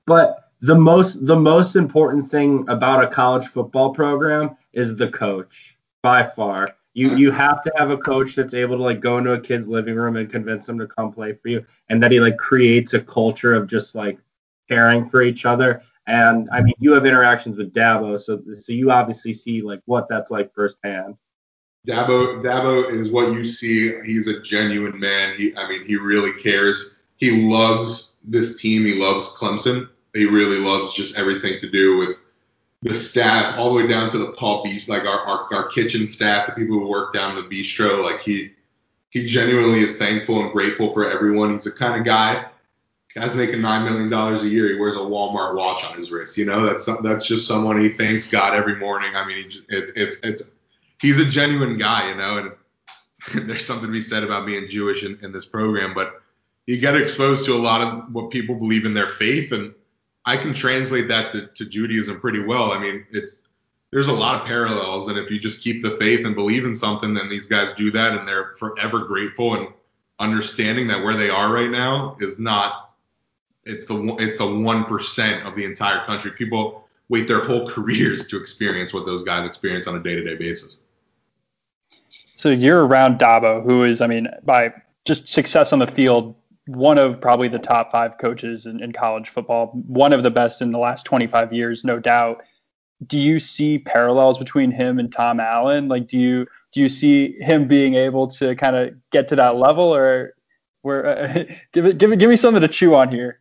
[0.06, 5.78] but the most the most important thing about a college football program is the coach
[6.02, 6.74] by far.
[6.94, 9.68] You you have to have a coach that's able to like go into a kid's
[9.68, 12.94] living room and convince them to come play for you, and that he like creates
[12.94, 14.20] a culture of just like
[14.70, 15.82] caring for each other.
[16.08, 20.08] And I mean, you have interactions with Dabo, so so you obviously see like what
[20.08, 21.18] that's like firsthand.
[21.88, 24.00] Dabo Dabo is what you see.
[24.04, 25.36] He's a genuine man.
[25.36, 27.00] He I mean, he really cares.
[27.18, 28.86] He loves this team.
[28.86, 29.90] He loves Clemson.
[30.14, 32.18] He really loves just everything to do with
[32.84, 36.48] the staff, all the way down to the pub, like our, our, our kitchen staff,
[36.48, 38.04] the people who work down the bistro.
[38.04, 38.54] Like he
[39.10, 41.52] he genuinely is thankful and grateful for everyone.
[41.52, 42.46] He's the kind of guy
[43.14, 44.70] guy's making nine million dollars a year.
[44.70, 46.38] He wears a Walmart watch on his wrist.
[46.38, 49.16] You know, that's that's just someone he thanks God every morning.
[49.16, 50.52] I mean, he it's it's it's
[51.02, 52.10] he's a genuine guy.
[52.10, 55.94] You know, and there's something to be said about being Jewish in, in this program,
[55.94, 56.22] but
[56.66, 59.74] you get exposed to a lot of what people believe in their faith, and
[60.26, 62.72] I can translate that to, to Judaism pretty well.
[62.72, 63.42] I mean, it's
[63.92, 66.76] there's a lot of parallels, and if you just keep the faith and believe in
[66.76, 69.68] something, then these guys do that, and they're forever grateful and
[70.20, 72.92] understanding that where they are right now is not
[73.66, 76.32] it's the it's the one percent of the entire country.
[76.32, 80.81] People wait their whole careers to experience what those guys experience on a day-to-day basis.
[82.42, 84.74] So you're around Dabo, who is, I mean, by
[85.06, 86.34] just success on the field,
[86.66, 90.60] one of probably the top five coaches in, in college football, one of the best
[90.60, 92.42] in the last 25 years, no doubt.
[93.06, 95.88] Do you see parallels between him and Tom Allen?
[95.88, 99.58] Like, do you do you see him being able to kind of get to that
[99.58, 100.34] level, or
[100.82, 101.06] where?
[101.06, 103.40] Uh, give it, give it, give me something to chew on here.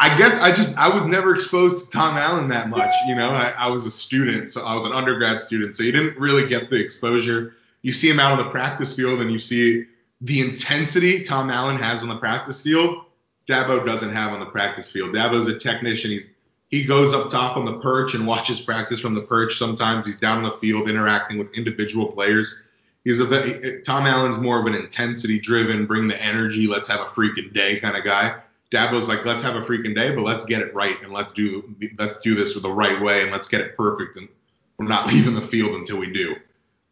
[0.00, 2.92] I guess I just I was never exposed to Tom Allen that much.
[3.06, 5.92] You know, I, I, was a student, so I was an undergrad student, so you
[5.92, 7.54] didn't really get the exposure.
[7.88, 9.86] You see him out on the practice field, and you see
[10.20, 13.06] the intensity Tom Allen has on the practice field.
[13.48, 15.14] Dabo doesn't have on the practice field.
[15.14, 16.10] Dabo's a technician.
[16.10, 16.26] He's
[16.68, 19.56] he goes up top on the perch and watches practice from the perch.
[19.56, 22.62] Sometimes he's down on the field interacting with individual players.
[23.04, 27.04] He's a Tom Allen's more of an intensity driven, bring the energy, let's have a
[27.04, 28.38] freaking day kind of guy.
[28.70, 31.74] Dabo's like, let's have a freaking day, but let's get it right and let's do
[31.98, 34.28] let's do this the right way and let's get it perfect and
[34.76, 36.36] we're not leaving the field until we do.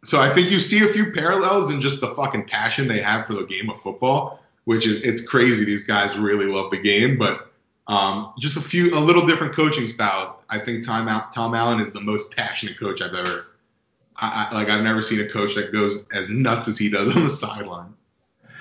[0.05, 3.27] So I think you see a few parallels in just the fucking passion they have
[3.27, 5.65] for the game of football, which is it's crazy.
[5.65, 7.51] These guys really love the game, but
[7.89, 10.43] um, just a few a little different coaching style.
[10.49, 13.47] I think Tom Tom Allen is the most passionate coach I've ever
[14.19, 17.15] I, I, like I've never seen a coach that goes as nuts as he does
[17.15, 17.95] on the sideline.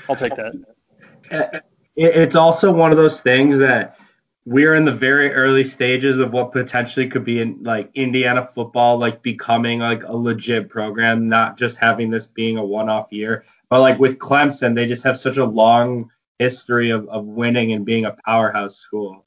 [0.10, 1.64] I'll take that.
[1.96, 3.98] It's also one of those things that
[4.46, 8.98] we're in the very early stages of what potentially could be in like Indiana football
[8.98, 13.44] like becoming like a legit program, not just having this being a one-off year.
[13.70, 17.86] But like with Clemson, they just have such a long history of, of winning and
[17.86, 19.26] being a powerhouse school.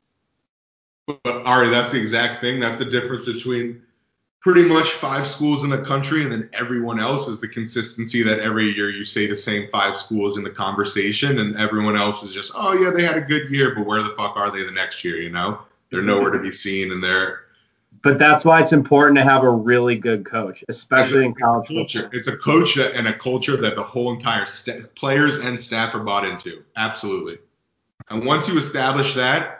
[1.06, 2.60] But Ari, that's the exact thing.
[2.60, 3.82] That's the difference between
[4.40, 8.38] pretty much five schools in the country, and then everyone else is the consistency that
[8.38, 12.32] every year you say the same five schools in the conversation, and everyone else is
[12.32, 14.70] just, oh yeah, they had a good year, but where the fuck are they the
[14.70, 15.16] next year?
[15.16, 16.08] You know, they're mm-hmm.
[16.08, 17.40] nowhere to be seen, and they're.
[18.00, 22.08] But that's why it's important to have a really good coach, especially in college culture.
[22.12, 25.96] It's a coach that, and a culture that the whole entire st- players and staff
[25.96, 26.62] are bought into.
[26.76, 27.38] Absolutely.
[28.10, 29.57] And once you establish that,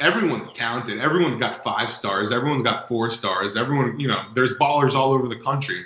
[0.00, 0.98] everyone's talented.
[1.00, 2.32] Everyone's got five stars.
[2.32, 3.56] Everyone's got four stars.
[3.56, 5.84] Everyone, you know, there's ballers all over the country.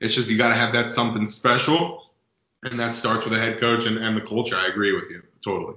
[0.00, 2.10] It's just you got to have that something special,
[2.64, 4.56] and that starts with the head coach and, and the culture.
[4.56, 5.74] I agree with you totally.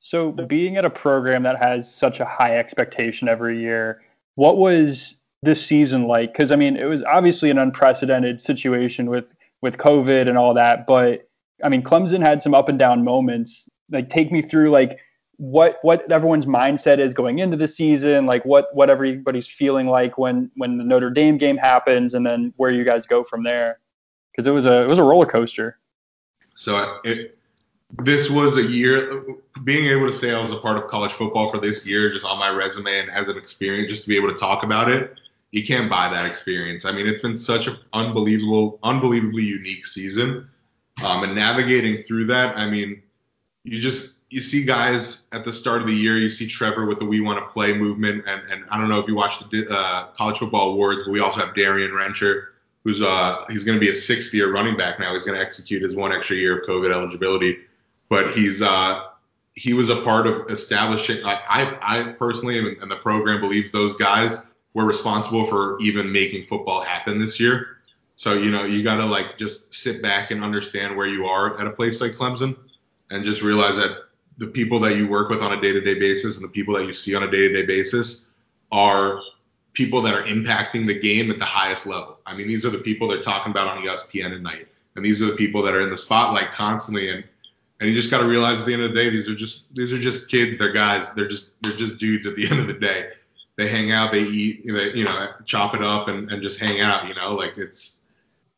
[0.00, 4.02] So, being at a program that has such a high expectation every year,
[4.36, 6.32] what was this season like?
[6.32, 10.86] Because I mean, it was obviously an unprecedented situation with with COVID and all that,
[10.86, 11.28] but
[11.62, 13.68] I mean, Clemson had some up and down moments.
[13.90, 15.00] Like, take me through like
[15.38, 20.18] what what everyone's mindset is going into the season, like what what everybody's feeling like
[20.18, 23.78] when when the Notre Dame game happens, and then where you guys go from there,
[24.32, 25.78] because it was a it was a roller coaster.
[26.56, 27.38] So it
[28.00, 29.24] this was a year
[29.64, 32.24] being able to say I was a part of college football for this year, just
[32.24, 35.20] on my resume and as an experience, just to be able to talk about it.
[35.52, 36.84] You can't buy that experience.
[36.84, 40.46] I mean, it's been such an unbelievable, unbelievably unique season,
[41.02, 42.58] um, and navigating through that.
[42.58, 43.02] I mean,
[43.64, 46.18] you just you see guys at the start of the year.
[46.18, 48.98] You see Trevor with the "We Want to Play" movement, and and I don't know
[48.98, 52.48] if you watched the uh, college football awards, but we also have Darien Rencher,
[52.84, 55.14] who's uh he's going to be a sixth year running back now.
[55.14, 57.58] He's going to execute his one extra year of COVID eligibility,
[58.08, 59.04] but he's uh
[59.54, 61.22] he was a part of establishing.
[61.22, 66.44] Like I I personally and the program believes those guys were responsible for even making
[66.44, 67.78] football happen this year.
[68.16, 71.58] So you know you got to like just sit back and understand where you are
[71.58, 72.58] at a place like Clemson,
[73.10, 74.07] and just realize that
[74.38, 76.94] the people that you work with on a day-to-day basis and the people that you
[76.94, 78.30] see on a day-to-day basis
[78.70, 79.20] are
[79.72, 82.18] people that are impacting the game at the highest level.
[82.24, 85.22] I mean, these are the people they're talking about on ESPN at night, and these
[85.22, 87.10] are the people that are in the spotlight constantly.
[87.10, 87.24] And
[87.80, 89.72] and you just got to realize at the end of the day, these are just
[89.74, 90.58] these are just kids.
[90.58, 91.12] They're guys.
[91.14, 92.26] They're just they're just dudes.
[92.26, 93.10] At the end of the day,
[93.56, 96.80] they hang out, they eat, they, you know, chop it up, and, and just hang
[96.80, 97.06] out.
[97.06, 98.00] You know, like it's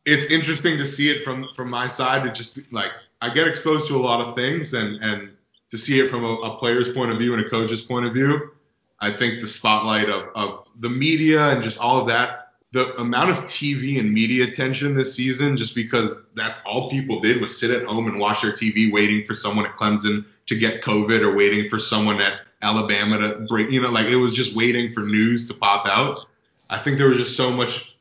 [0.07, 2.24] it's interesting to see it from from my side.
[2.24, 5.31] To just like I get exposed to a lot of things, and and
[5.70, 8.12] to see it from a, a player's point of view and a coach's point of
[8.12, 8.52] view,
[9.00, 12.40] I think the spotlight of of the media and just all of that
[12.72, 17.40] the amount of TV and media attention this season, just because that's all people did
[17.40, 20.82] was sit at home and watch their TV waiting for someone at Clemson to get
[20.82, 24.54] COVID or waiting for someone at Alabama to break, you know, like it was just
[24.54, 26.26] waiting for news to pop out.
[26.68, 27.96] I think there was just so much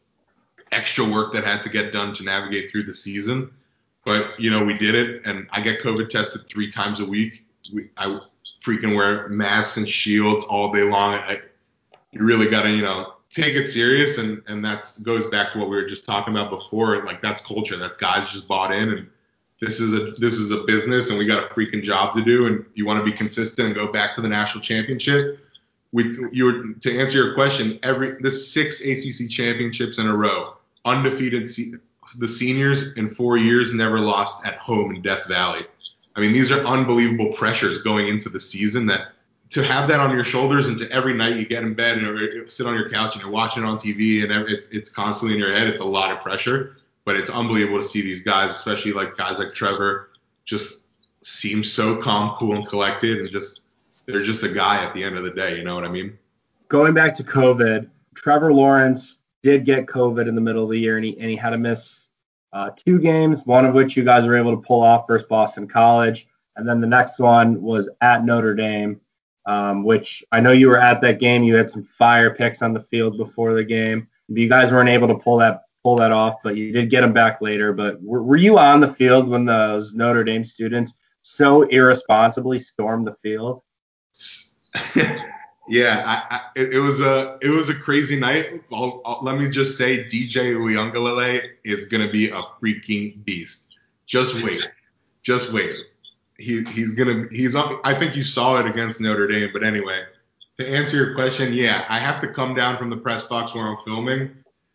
[0.72, 3.52] extra work that had to get done to navigate through the season.
[4.06, 7.44] But, you know, we did it, and I get COVID tested three times a week.
[7.74, 8.20] We, I
[8.64, 11.16] freaking wear masks and shields all day long.
[11.16, 11.42] I,
[12.12, 15.60] you really got to, you know, take it serious and and that's goes back to
[15.60, 17.06] what we were just talking about before.
[17.06, 17.78] Like that's culture.
[17.78, 19.08] That's guys just bought in and
[19.62, 22.48] this is a this is a business and we got a freaking job to do
[22.48, 25.40] and you want to be consistent and go back to the national championship?
[25.92, 30.56] We you were to answer your question every the six ACC championships in a row
[30.86, 31.50] undefeated
[32.18, 35.66] the seniors in 4 years never lost at home in Death Valley
[36.20, 39.14] I mean these are unbelievable pressures going into the season that
[39.52, 42.52] to have that on your shoulders and to every night you get in bed and
[42.52, 45.42] sit on your couch and you're watching it on TV and it's it's constantly in
[45.42, 45.70] your head.
[45.70, 49.40] It's a lot of pressure, but it's unbelievable to see these guys, especially like guys
[49.40, 50.10] like Trevor,
[50.44, 50.84] just
[51.24, 53.62] seem so calm, cool, and collected, and just
[54.06, 55.58] they're just a guy at the end of the day.
[55.58, 56.20] You know what I mean?
[56.68, 60.98] Going back to COVID, Trevor Lawrence did get COVID in the middle of the year,
[60.98, 62.09] and he and he had to miss
[62.54, 65.68] uh, two games, one of which you guys were able to pull off versus Boston
[65.68, 69.00] College, and then the next one was at Notre Dame
[69.50, 71.44] um, which I know you were at that game.
[71.44, 74.08] You had some fire picks on the field before the game.
[74.28, 77.14] You guys weren't able to pull that pull that off, but you did get them
[77.14, 77.74] back later.
[77.74, 83.08] But were, were you on the field when those Notre Dame students so irresponsibly stormed
[83.08, 83.64] the field?
[85.70, 88.62] yeah, I, I, it, was a it was a crazy night.
[88.74, 93.76] I'll, I'll, let me just say, DJ Uiagalelei is gonna be a freaking beast.
[94.06, 94.70] Just wait,
[95.24, 95.76] just wait
[96.40, 100.04] he he's gonna he's I think you saw it against Notre Dame, but anyway,
[100.58, 103.68] to answer your question, yeah, I have to come down from the press box where
[103.68, 104.32] I'm filming,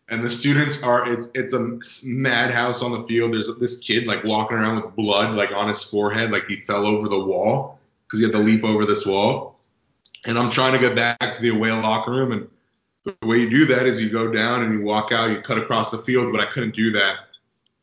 [0.09, 3.33] and the students are it's it's a madhouse on the field.
[3.33, 6.85] There's this kid like walking around with blood like on his forehead, like he fell
[6.85, 9.54] over the wall because he had to leap over this wall.
[10.25, 12.47] And I'm trying to get back to the away locker room, and
[13.03, 15.57] the way you do that is you go down and you walk out, you cut
[15.57, 17.17] across the field, but I couldn't do that.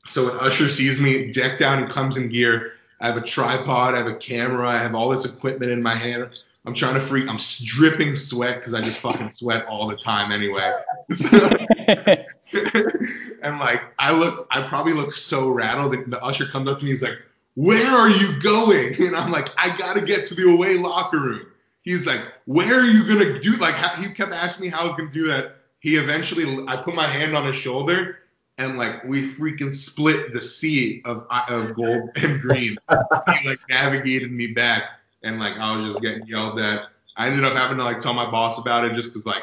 [0.09, 3.95] So when Usher sees me decked out and comes in gear, I have a tripod,
[3.95, 6.28] I have a camera, I have all this equipment in my hand.
[6.64, 7.28] I'm trying to freak.
[7.28, 10.72] I'm dripping sweat because I just fucking sweat all the time anyway.
[13.43, 15.93] and like I look, I probably look so rattled.
[15.93, 17.18] That the usher comes up to me, he's like,
[17.55, 21.47] "Where are you going?" And I'm like, "I gotta get to the away locker room."
[21.83, 24.97] He's like, "Where are you gonna do?" Like he kept asking me how I was
[24.97, 25.57] gonna do that.
[25.80, 28.18] He eventually, I put my hand on his shoulder
[28.59, 32.76] and like we freaking split the sea of of gold and green.
[32.89, 34.85] he like navigated me back,
[35.22, 36.87] and like I was just getting yelled at.
[37.16, 39.43] I ended up having to like tell my boss about it just because like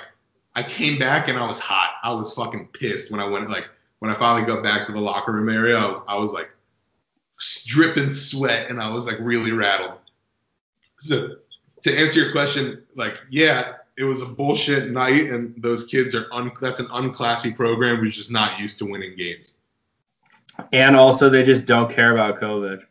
[0.55, 1.91] I came back and I was hot.
[2.03, 3.65] I was fucking pissed when I went like
[3.99, 5.77] when I finally got back to the locker room area.
[5.77, 6.49] I was I was like
[7.65, 9.93] dripping sweat and I was like really rattled.
[10.97, 11.35] So
[11.81, 16.27] to answer your question, like yeah, it was a bullshit night, and those kids are
[16.31, 19.55] un, that's an unclassy program who's just not used to winning games.
[20.71, 22.81] And also, they just don't care about COVID.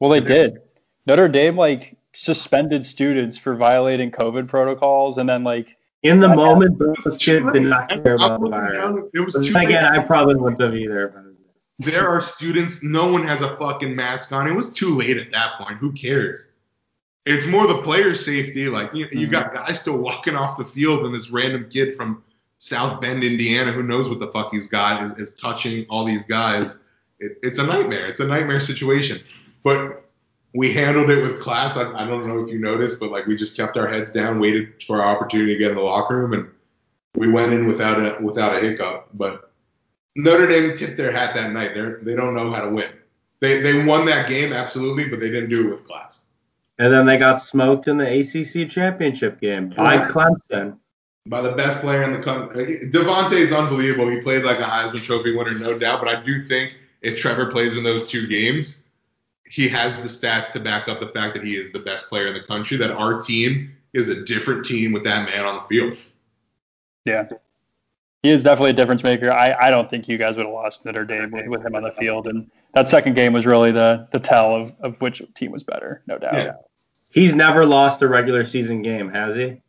[0.00, 0.60] Well, they did.
[1.06, 6.78] Notre Dame like suspended students for violating COVID protocols, and then like in the moment,
[6.78, 9.04] those kids did not care about the virus.
[9.14, 10.00] It was too again, late.
[10.00, 11.34] I probably wouldn't have either.
[11.78, 12.82] There are students.
[12.82, 14.48] No one has a fucking mask on.
[14.48, 15.78] It was too late at that point.
[15.78, 16.48] Who cares?
[17.28, 18.68] It's more the player safety.
[18.68, 19.66] Like you, you got mm-hmm.
[19.66, 22.22] guys still walking off the field, and this random kid from
[22.56, 26.24] South Bend, Indiana, who knows what the fuck he's got, is, is touching all these
[26.24, 26.78] guys.
[27.20, 28.06] It, it's a nightmare.
[28.06, 29.20] It's a nightmare situation.
[29.62, 30.04] But
[30.54, 31.76] we handled it with class.
[31.76, 34.40] I, I don't know if you noticed, but like we just kept our heads down,
[34.40, 36.48] waited for our opportunity to get in the locker room, and
[37.14, 39.10] we went in without a without a hiccup.
[39.12, 39.52] But
[40.16, 41.74] Notre Dame tipped their hat that night.
[41.74, 42.90] They they don't know how to win.
[43.40, 46.20] They they won that game absolutely, but they didn't do it with class.
[46.78, 50.78] And then they got smoked in the ACC championship game by Clemson.
[51.26, 52.88] By the best player in the country.
[52.90, 54.08] DeVonta is unbelievable.
[54.08, 56.00] He played like a Heisman Trophy winner, no doubt.
[56.00, 58.84] But I do think if Trevor plays in those two games,
[59.44, 62.28] he has the stats to back up the fact that he is the best player
[62.28, 62.76] in the country.
[62.76, 65.98] That our team is a different team with that man on the field.
[67.04, 67.28] Yeah.
[68.22, 69.32] He is definitely a difference maker.
[69.32, 71.82] I, I don't think you guys would have lost Notre Dame with, with him on
[71.82, 72.26] the field.
[72.26, 76.02] And that second game was really the the tell of, of which team was better,
[76.06, 76.34] no doubt.
[76.34, 76.52] Yeah.
[77.18, 79.60] He's never lost a regular season game, has he?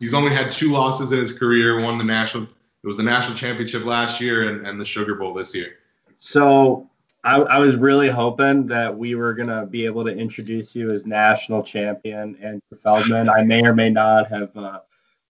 [0.00, 1.78] He's only had two losses in his career.
[1.78, 2.44] Won the national.
[2.44, 5.74] It was the national championship last year and, and the Sugar Bowl this year.
[6.16, 6.88] So
[7.22, 11.04] I, I, was really hoping that we were gonna be able to introduce you as
[11.04, 13.28] national champion Andrew Feldman.
[13.28, 14.80] I may or may not have uh,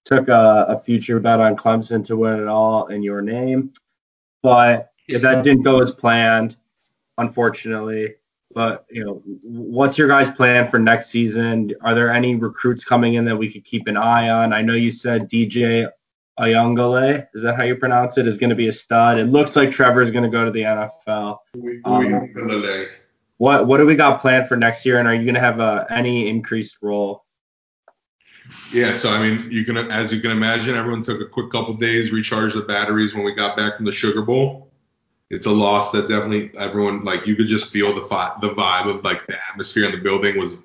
[0.04, 3.72] took a, a, future bet on Clemson to win it all in your name,
[4.44, 6.54] but that didn't go as planned,
[7.18, 8.14] unfortunately.
[8.54, 11.72] But you know, what's your guys' plan for next season?
[11.80, 14.52] Are there any recruits coming in that we could keep an eye on?
[14.52, 15.88] I know you said DJ
[16.38, 18.26] Uiagalelei, is that how you pronounce it?
[18.26, 19.18] Is going to be a stud.
[19.18, 21.38] It looks like Trevor is going to go to the NFL.
[21.84, 22.88] Um,
[23.38, 24.98] what what do we got planned for next year?
[24.98, 27.24] And are you going to have uh, any increased role?
[28.72, 31.74] Yeah, so I mean, you can as you can imagine, everyone took a quick couple
[31.74, 34.70] days, recharged the batteries when we got back from the Sugar Bowl.
[35.34, 38.94] It's a loss that definitely everyone like you could just feel the fi- the vibe
[38.94, 40.62] of like the atmosphere in the building was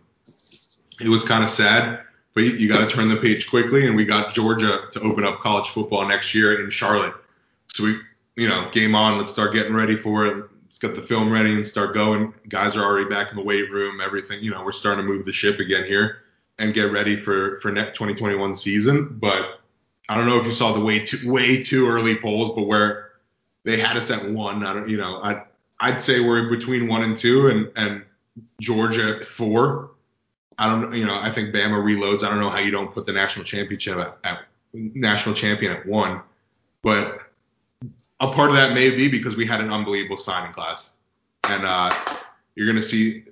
[1.02, 2.02] it was kind of sad
[2.40, 3.88] but you, you got to turn the page quickly.
[3.88, 7.14] And we got Georgia to open up college football next year in Charlotte.
[7.74, 7.96] So we,
[8.38, 9.18] you know, game on.
[9.18, 10.46] Let's start getting ready for it.
[10.64, 12.34] Let's get the film ready and start going.
[12.48, 14.00] Guys are already back in the weight room.
[14.00, 16.20] Everything, you know, we're starting to move the ship again here
[16.60, 19.18] and get ready for for next 2021 season.
[19.20, 19.60] But
[20.08, 23.09] I don't know if you saw the way too way too early polls, but where
[23.70, 24.66] they had us at one.
[24.66, 25.44] I don't, you know, I
[25.80, 28.04] I'd say we're between one and two, and and
[28.60, 29.92] Georgia at four.
[30.58, 32.24] I don't, you know, I think Bama reloads.
[32.24, 34.40] I don't know how you don't put the national championship at, at
[34.74, 36.22] national champion at one,
[36.82, 37.22] but
[38.20, 40.94] a part of that may be because we had an unbelievable signing class,
[41.44, 41.96] and uh,
[42.56, 43.24] you're going to see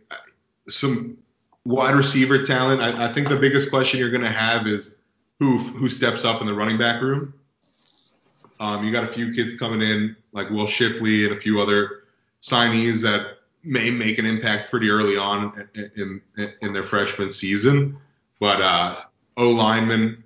[0.69, 1.17] some
[1.65, 2.81] wide receiver talent.
[2.81, 4.95] I, I think the biggest question you're going to have is
[5.39, 7.33] who who steps up in the running back room.
[8.59, 12.03] Um, you got a few kids coming in like Will Shipley and a few other
[12.41, 17.97] signees that may make an impact pretty early on in in, in their freshman season.
[18.39, 18.95] But uh,
[19.37, 20.23] O lineman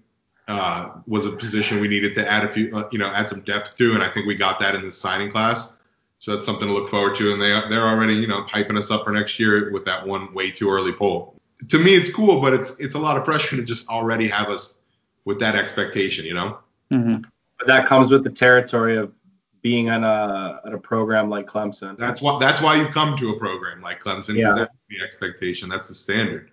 [0.48, 3.42] uh, was a position we needed to add a few, uh, you know, add some
[3.42, 5.78] depth to, and I think we got that in the signing class.
[6.20, 7.34] So that's something to look forward to.
[7.34, 10.34] And they they're already, you know, hyping us up for next year with that one
[10.34, 11.36] way too early poll.
[11.70, 14.50] To me, it's cool, but it's it's a lot of pressure to just already have
[14.50, 14.80] us
[15.26, 16.58] with that expectation, you know.
[16.92, 17.24] Mm-hmm.
[17.62, 19.14] But that comes with the territory of
[19.62, 21.96] being on a at a program like Clemson.
[21.96, 24.36] That's why that's why you come to a program like Clemson.
[24.36, 24.56] Yeah.
[24.56, 25.70] That's the expectation.
[25.70, 26.50] That's the standard.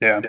[0.00, 0.22] Yeah.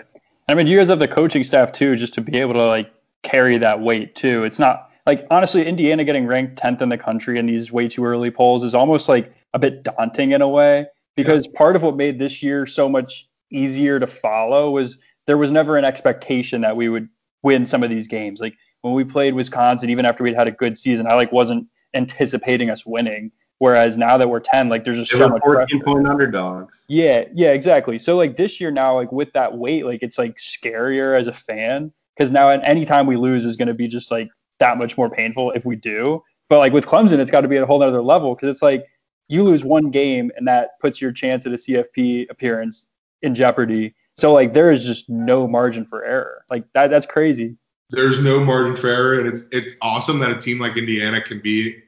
[0.48, 2.92] I mean, you guys have the coaching staff too, just to be able to like
[3.22, 4.44] carry that weight too.
[4.44, 8.04] It's not like honestly, Indiana getting ranked 10th in the country in these way too
[8.04, 11.58] early polls is almost like a bit daunting in a way because yeah.
[11.58, 15.76] part of what made this year so much easier to follow was there was never
[15.76, 17.08] an expectation that we would
[17.42, 18.40] win some of these games.
[18.40, 21.66] Like when we played Wisconsin, even after we'd had a good season, I like wasn't
[21.94, 23.32] anticipating us winning.
[23.58, 25.84] Whereas now that we're 10, like there's just they so much 14 pressure.
[25.84, 26.84] point underdogs.
[26.88, 27.98] Yeah, yeah, exactly.
[27.98, 31.32] So like this year now, like with that weight, like it's like scarier as a
[31.32, 34.78] fan because now at any time we lose is going to be just like that
[34.78, 36.22] much more painful if we do.
[36.48, 38.62] But like with Clemson, it's got to be at a whole other level because it's
[38.62, 38.86] like
[39.28, 42.86] you lose one game and that puts your chance at a CFP appearance
[43.20, 43.94] in jeopardy.
[44.16, 46.46] So like there is just no margin for error.
[46.48, 47.58] Like that that's crazy
[47.90, 51.40] there's no margin for error, and it's it's awesome that a team like Indiana can
[51.40, 51.82] be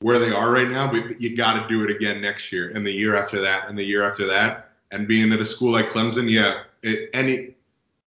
[0.00, 0.90] where they are right now.
[0.90, 3.78] But you got to do it again next year, and the year after that, and
[3.78, 4.70] the year after that.
[4.90, 7.54] And being at a school like Clemson, yeah, it, any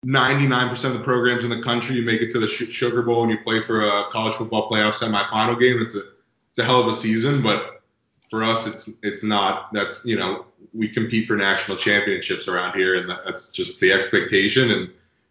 [0.06, 3.32] 99% of the programs in the country, you make it to the Sugar Bowl and
[3.32, 5.82] you play for a college football playoff semifinal game.
[5.82, 6.04] It's a
[6.50, 7.84] it's a hell of a season, but
[8.30, 9.74] for us, it's it's not.
[9.74, 14.72] That's you know we compete for national championships around here, and that's just the expectation.
[14.72, 14.90] And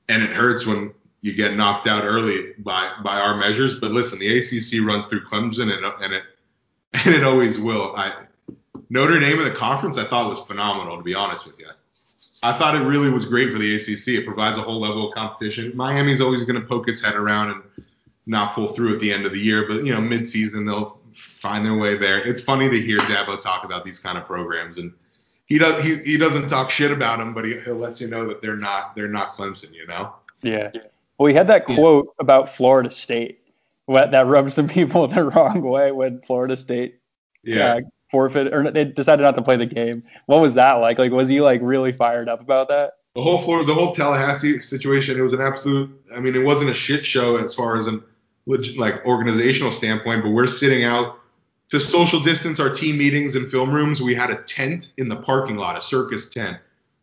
[0.09, 3.79] and it hurts when you get knocked out early by by our measures.
[3.79, 6.23] But listen, the ACC runs through Clemson, and and it
[6.93, 7.95] and it always will.
[7.97, 8.13] I
[8.91, 10.97] Notre Dame in the conference, I thought was phenomenal.
[10.97, 11.67] To be honest with you,
[12.43, 14.21] I thought it really was great for the ACC.
[14.21, 15.77] It provides a whole level of competition.
[15.77, 17.85] Miami's always going to poke its head around and
[18.27, 21.67] not pull through at the end of the year, but you know, midseason they'll find
[21.67, 22.27] their way there.
[22.27, 24.93] It's funny to hear Dabo talk about these kind of programs and.
[25.47, 25.83] He does.
[25.83, 28.55] He, he doesn't talk shit about them, but he, he'll let you know that they're
[28.55, 28.95] not.
[28.95, 29.73] They're not Clemson.
[29.73, 30.13] You know.
[30.43, 30.71] Yeah.
[31.19, 32.23] Well, he had that quote yeah.
[32.23, 33.41] about Florida State
[33.89, 37.01] that rubbed some people the wrong way when Florida State
[37.45, 37.75] yeah.
[37.75, 40.03] Uh, forfeit or they decided not to play the game.
[40.27, 40.99] What was that like?
[40.99, 42.95] Like, was he like really fired up about that?
[43.15, 45.91] The whole Florida, the whole Tallahassee situation, it was an absolute.
[46.15, 48.03] I mean, it wasn't a shit show as far as an
[48.77, 51.19] like organizational standpoint, but we're sitting out
[51.71, 55.17] to social distance our team meetings and film rooms, we had a tent in the
[55.17, 56.57] parking lot, a circus tent,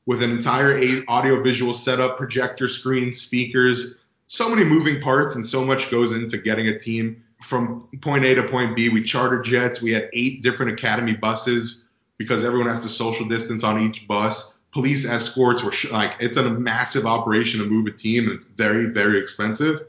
[0.06, 4.00] with an entire audio visual setup, projector screen, speakers,
[4.36, 8.36] so many moving parts, and so much goes into getting a team from point A
[8.36, 8.90] to point B.
[8.90, 9.82] We chartered jets.
[9.82, 11.86] We had eight different academy buses
[12.18, 14.60] because everyone has to social distance on each bus.
[14.74, 18.46] Police escorts were sh- like it's a massive operation to move a team, and it's
[18.46, 19.88] very very expensive.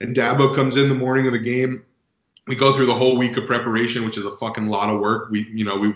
[0.00, 1.84] And Dabo comes in the morning of the game.
[2.46, 5.30] We go through the whole week of preparation, which is a fucking lot of work.
[5.30, 5.94] We you know we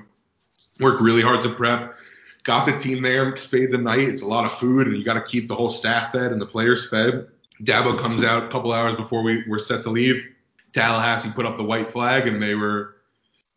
[0.80, 1.96] work really hard to prep.
[2.42, 4.08] Got the team there, spade the night.
[4.08, 6.40] It's a lot of food, and you got to keep the whole staff fed and
[6.40, 7.28] the players fed.
[7.64, 10.26] Dabo comes out a couple hours before we were set to leave.
[10.72, 12.96] Tallahassee put up the white flag, and they were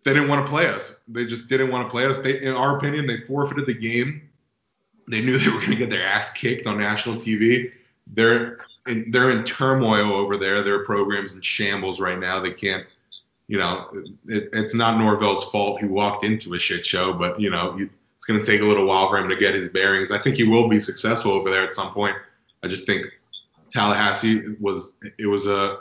[0.04, 1.02] they didn't want to play us.
[1.08, 2.20] They just didn't want to play us.
[2.20, 4.30] They, in our opinion, they forfeited the game.
[5.10, 7.72] They knew they were going to get their ass kicked on national TV.
[8.08, 10.62] They're in, they're in turmoil over there.
[10.62, 12.40] Their program's in shambles right now.
[12.40, 12.86] They can't,
[13.48, 13.90] you know,
[14.28, 15.80] it, it's not Norvell's fault.
[15.80, 18.86] He walked into a shit show, but you know, it's going to take a little
[18.86, 20.12] while for him to get his bearings.
[20.12, 22.16] I think he will be successful over there at some point.
[22.64, 23.08] I just think
[23.76, 25.80] Tallahassee was it was a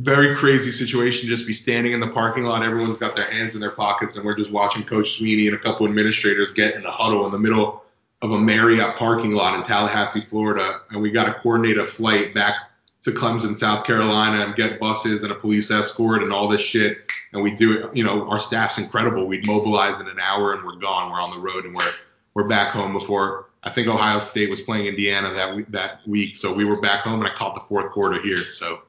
[0.00, 3.60] very crazy situation just be standing in the parking lot everyone's got their hands in
[3.62, 6.90] their pockets and we're just watching coach Swinney and a couple administrators get in a
[6.90, 7.82] huddle in the middle
[8.20, 12.34] of a marriott parking lot in tallahassee florida and we got to coordinate a flight
[12.34, 12.70] back
[13.00, 17.10] to clemson south carolina and get buses and a police escort and all this shit
[17.32, 19.26] and we do it you know our staff's incredible.
[19.26, 21.10] We'd mobilize in an hour and we're gone.
[21.10, 21.92] We're on the road and we're
[22.34, 26.36] we're back home before I think Ohio State was playing Indiana that week, that week,
[26.36, 28.38] so we were back home and I caught the fourth quarter here.
[28.38, 28.82] So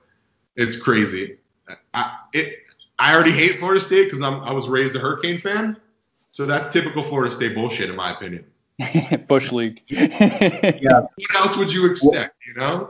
[0.56, 1.38] it's crazy.
[1.94, 2.60] I, it,
[3.00, 5.78] I already hate Florida State because I was raised a Hurricane fan.
[6.32, 8.46] So that's typical Florida State bullshit, in my opinion.
[9.28, 9.82] Bush League.
[9.88, 11.02] yeah.
[11.02, 12.36] What else would you expect?
[12.46, 12.90] You know.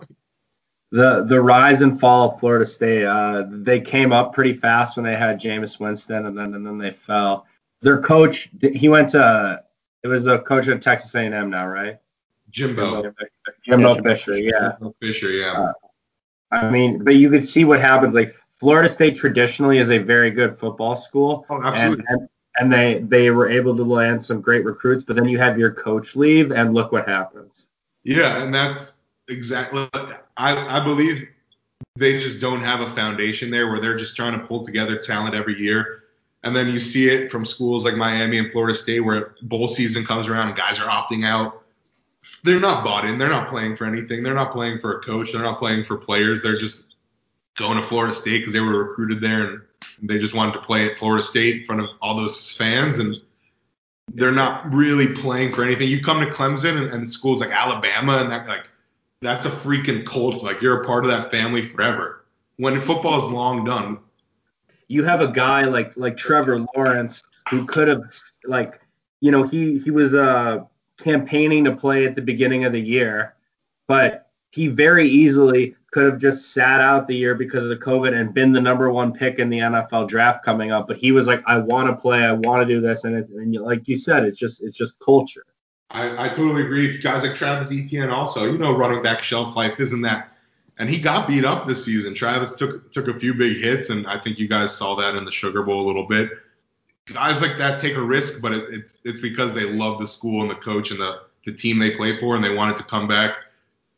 [0.92, 3.06] The the rise and fall of Florida State.
[3.06, 6.78] Uh, they came up pretty fast when they had Jameis Winston, and then and then
[6.78, 7.46] they fell.
[7.82, 9.62] Their coach, he went to.
[10.04, 11.98] It was the coach at Texas A&M now, right?
[12.50, 13.02] Jimbo.
[13.02, 13.16] Jimbo,
[13.66, 14.72] Jimbo yeah, Fisher, yeah.
[14.80, 15.52] Jimbo Fisher, yeah.
[15.54, 15.74] Uh,
[16.52, 18.14] I mean, but you could see what happened.
[18.14, 21.46] Like Florida State traditionally is a very good football school.
[21.50, 22.06] Oh, absolutely.
[22.08, 22.30] And, and,
[22.60, 25.72] and they they were able to land some great recruits, but then you have your
[25.72, 27.68] coach leave, and look what happens.
[28.04, 29.88] Yeah, and that's exactly.
[29.94, 31.28] I I believe
[31.98, 35.36] they just don't have a foundation there where they're just trying to pull together talent
[35.36, 36.04] every year.
[36.44, 40.06] And then you see it from schools like Miami and Florida State where bowl season
[40.06, 41.64] comes around and guys are opting out
[42.44, 43.18] they're not bought in.
[43.18, 44.24] They're not playing for anything.
[44.24, 45.32] They're not playing for a coach.
[45.32, 46.42] They're not playing for players.
[46.42, 46.96] They're just
[47.56, 49.62] going to Florida State because they were recruited there and
[50.04, 53.16] they just wanted to play at Florida State in front of all those fans and
[54.14, 55.90] they're not really playing for anything.
[55.90, 58.68] You come to Clemson and, and schools like Alabama and that like
[59.22, 60.44] that's a freaking cult.
[60.44, 62.24] Like you're a part of that family forever.
[62.58, 64.00] When football is long done.
[64.88, 68.04] You have a guy like like Trevor Lawrence who could have
[68.46, 68.80] like
[69.20, 70.60] you know he he was uh
[70.98, 73.36] campaigning to play at the beginning of the year,
[73.88, 78.14] but he very easily could have just sat out the year because of the COVID
[78.14, 80.88] and been the number one pick in the NFL draft coming up.
[80.88, 83.30] But he was like, I want to play, I want to do this, and, it,
[83.30, 85.46] and like you said, it's just it's just culture.
[85.92, 86.98] I, I totally agree.
[86.98, 90.32] Guys like Travis Etienne also, you know, running back shelf life isn't that.
[90.80, 92.14] And he got beat up this season.
[92.14, 95.26] Travis took took a few big hits, and I think you guys saw that in
[95.26, 96.32] the Sugar Bowl a little bit
[97.14, 100.42] guys like that take a risk, but it, it's it's because they love the school
[100.42, 103.08] and the coach and the the team they play for, and they wanted to come
[103.08, 103.36] back.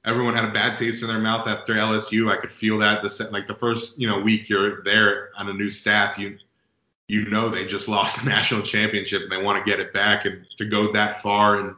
[0.06, 2.32] Everyone had a bad taste in their mouth after LSU.
[2.32, 3.02] I could feel that.
[3.02, 6.38] The like the first you know week you're there on a new staff, you
[7.08, 10.26] you know they just lost the national championship and they want to get it back,
[10.26, 11.76] and to go that far and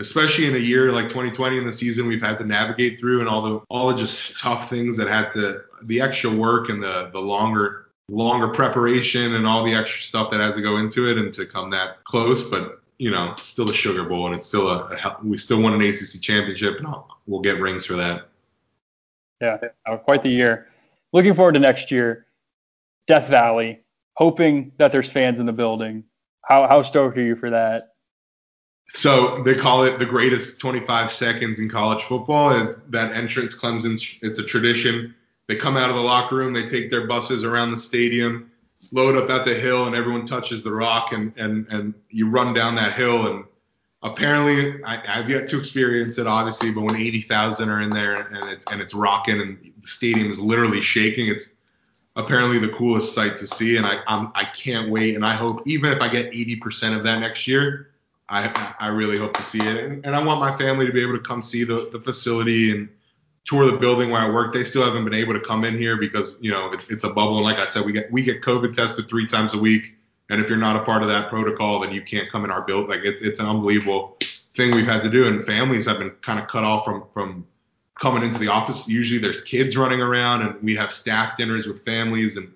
[0.00, 3.28] especially in a year like 2020 in the season we've had to navigate through and
[3.28, 7.10] all the all the just tough things that had to the extra work and the
[7.12, 11.16] the longer longer preparation and all the extra stuff that has to go into it
[11.16, 12.50] and to come that close.
[12.50, 15.72] But you know, still the Sugar Bowl and it's still a, a we still won
[15.72, 16.88] an ACC championship and
[17.26, 18.28] we'll get rings for that.
[19.40, 20.68] Yeah, uh, quite the year.
[21.12, 22.26] Looking forward to next year.
[23.06, 23.80] Death Valley.
[24.14, 26.04] Hoping that there's fans in the building.
[26.44, 27.89] How how stoked are you for that?
[28.94, 32.50] So they call it the greatest 25 seconds in college football.
[32.50, 34.00] Is that entrance Clemson?
[34.22, 35.14] It's a tradition
[35.50, 38.52] they come out of the locker room, they take their buses around the stadium,
[38.92, 42.54] load up at the hill, and everyone touches the rock, and and and you run
[42.54, 43.26] down that hill.
[43.26, 43.44] And
[44.00, 48.48] apparently, I, I've yet to experience it, obviously, but when 80,000 are in there and
[48.48, 51.50] it's and it's rocking and the stadium is literally shaking, it's
[52.14, 55.16] apparently the coolest sight to see, and I I'm, I can't wait.
[55.16, 57.89] And I hope even if I get 80% of that next year,
[58.30, 61.02] I I really hope to see it, and, and I want my family to be
[61.02, 62.88] able to come see the the facility and
[63.44, 64.54] tour the building where I work.
[64.54, 67.10] They still haven't been able to come in here because you know it's, it's a
[67.10, 67.36] bubble.
[67.36, 69.94] And like I said, we get we get COVID tested three times a week.
[70.30, 72.62] And if you're not a part of that protocol, then you can't come in our
[72.62, 72.88] building.
[72.88, 74.16] Like it's it's an unbelievable
[74.56, 75.26] thing we've had to do.
[75.26, 77.46] And families have been kind of cut off from from
[78.00, 78.88] coming into the office.
[78.88, 82.52] Usually there's kids running around, and we have staff dinners with families and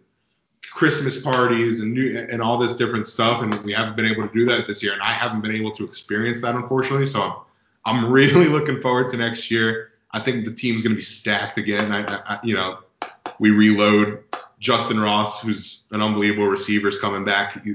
[0.75, 3.43] Christmas parties and new and all this different stuff.
[3.43, 4.93] And we haven't been able to do that this year.
[4.93, 7.07] And I haven't been able to experience that unfortunately.
[7.07, 7.35] So I'm
[7.87, 9.93] I'm really looking forward to next year.
[10.13, 11.93] I think the team's going to be stacked again.
[11.93, 12.81] I, I, you know,
[13.41, 14.23] we reload
[14.61, 17.67] Justin Ross, who's an unbelievable receiver, is coming back.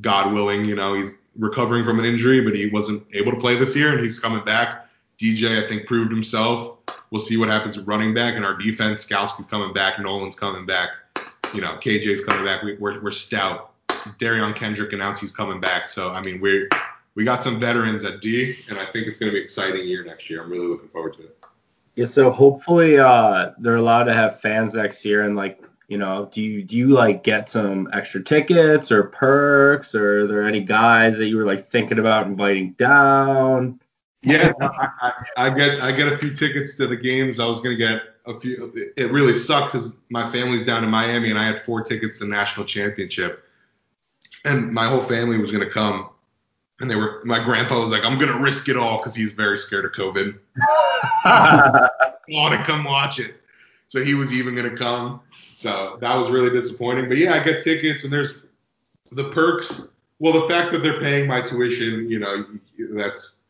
[0.00, 3.56] God willing, you know, he's recovering from an injury, but he wasn't able to play
[3.56, 4.88] this year, and he's coming back.
[5.20, 6.78] DJ, I think, proved himself.
[7.10, 9.06] We'll see what happens with running back and our defense.
[9.06, 10.00] Skalski's coming back.
[10.00, 10.90] Nolan's coming back.
[11.54, 12.62] You know, KJ's coming back.
[12.62, 13.70] We, are we're, we're stout.
[14.18, 15.88] Derion Kendrick announced he's coming back.
[15.88, 16.68] So I mean, we're
[17.14, 19.86] we got some veterans at D, and I think it's going to be an exciting
[19.86, 20.42] year next year.
[20.42, 21.38] I'm really looking forward to it.
[21.94, 26.28] Yeah, so hopefully uh, they're allowed to have fans next year, and like you know,
[26.32, 30.60] do you do you like get some extra tickets or perks, or are there any
[30.60, 33.80] guys that you were like thinking about inviting down?
[34.22, 37.38] Yeah, I, I, I get I get a few tickets to the games.
[37.38, 38.92] I was gonna get a few.
[38.96, 42.24] It really sucked because my family's down in Miami, and I had four tickets to
[42.24, 43.44] the national championship,
[44.44, 46.08] and my whole family was gonna come.
[46.80, 49.56] And they were my grandpa was like i'm gonna risk it all because he's very
[49.56, 50.38] scared of covid.
[52.28, 53.36] Want to come watch it.
[53.86, 55.20] So he was even gonna come.
[55.54, 57.08] So that was really disappointing.
[57.08, 58.40] But yeah i get tickets and there's
[59.12, 59.92] the perks.
[60.18, 62.44] Well the fact that they're paying my tuition you know
[62.90, 63.42] that's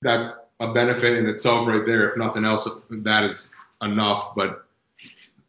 [0.00, 2.10] that's a benefit in itself right there.
[2.10, 4.66] If nothing else that is enough but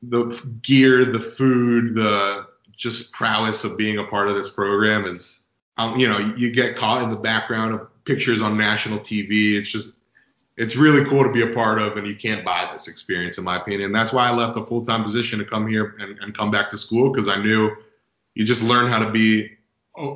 [0.04, 0.26] the
[0.62, 5.42] gear the food the just prowess of being a part of this program is
[5.82, 9.56] um, you know, you get caught in the background of pictures on national TV.
[9.56, 9.96] It's just,
[10.58, 13.44] it's really cool to be a part of, and you can't buy this experience, in
[13.44, 13.92] my opinion.
[13.92, 16.70] That's why I left a full time position to come here and, and come back
[16.70, 17.72] to school because I knew
[18.36, 19.50] you just learn how to be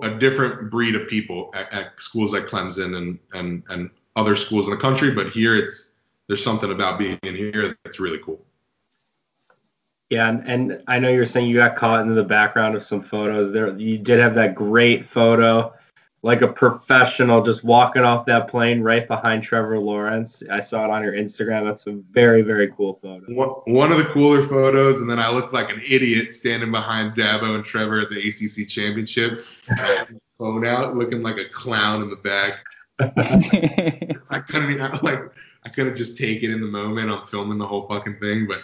[0.02, 4.68] a different breed of people at, at schools like Clemson and, and, and other schools
[4.68, 5.12] in the country.
[5.12, 5.94] But here, it's
[6.28, 8.46] there's something about being in here that's really cool.
[10.10, 13.02] Yeah, and, and I know you're saying you got caught in the background of some
[13.02, 13.52] photos.
[13.52, 15.74] There, you did have that great photo,
[16.22, 20.44] like a professional, just walking off that plane right behind Trevor Lawrence.
[20.52, 21.66] I saw it on your Instagram.
[21.66, 23.26] That's a very, very cool photo.
[23.66, 27.56] One of the cooler photos, and then I looked like an idiot standing behind Dabo
[27.56, 29.44] and Trevor at the ACC championship,
[30.38, 32.64] phone out, looking like a clown in the back.
[33.00, 35.20] I couldn't even, like
[35.66, 37.10] I could have just taken in the moment.
[37.10, 38.64] I'm filming the whole fucking thing, but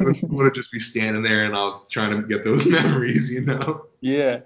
[0.00, 3.32] was cool to just be standing there and I was trying to get those memories,
[3.32, 3.86] you know?
[4.00, 4.40] Yeah.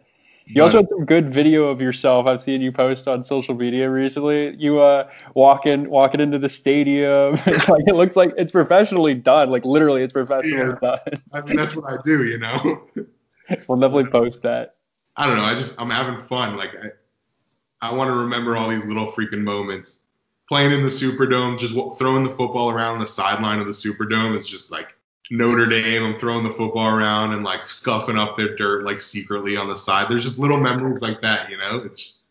[0.46, 2.26] You also had some good video of yourself.
[2.26, 4.56] I've seen you post on social media recently.
[4.56, 7.34] You uh walking walking into the stadium.
[7.68, 9.50] like it looks like it's professionally done.
[9.50, 10.96] Like literally it's professionally yeah.
[10.96, 11.22] done.
[11.32, 12.88] I mean that's what I do, you know.
[13.68, 14.74] we'll definitely post that.
[15.16, 15.44] I don't know.
[15.44, 16.56] I just I'm having fun.
[16.56, 20.06] Like I I want to remember all these little freaking moments
[20.50, 24.48] playing in the Superdome, just throwing the football around the sideline of the Superdome is
[24.48, 24.96] just like
[25.30, 26.02] Notre Dame.
[26.02, 29.76] I'm throwing the football around and like scuffing up their dirt like secretly on the
[29.76, 30.10] side.
[30.10, 31.76] There's just little memories like that, you know.
[31.84, 32.22] It's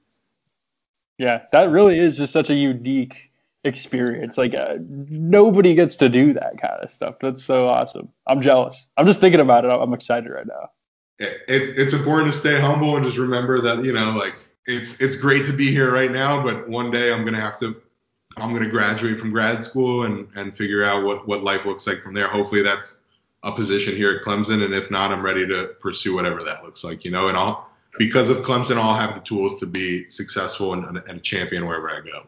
[1.18, 3.32] yeah, that really is just such a unique
[3.64, 4.38] experience.
[4.38, 7.20] Like uh, nobody gets to do that kind of stuff.
[7.22, 8.10] That's so awesome.
[8.28, 8.86] I'm jealous.
[8.98, 9.70] I'm just thinking about it.
[9.70, 10.70] I'm excited right now.
[11.20, 15.16] It's it's important to stay humble and just remember that you know like it's it's
[15.16, 17.82] great to be here right now, but one day I'm gonna have to
[18.38, 21.88] I'm going to graduate from grad school and, and figure out what, what life looks
[21.88, 22.28] like from there.
[22.28, 23.02] Hopefully that's
[23.44, 24.64] a position here at Clemson.
[24.64, 27.70] And if not, I'm ready to pursue whatever that looks like, you know, and I'll,
[27.98, 31.90] because of Clemson, I'll have the tools to be successful and, and a champion wherever
[31.90, 32.28] I go.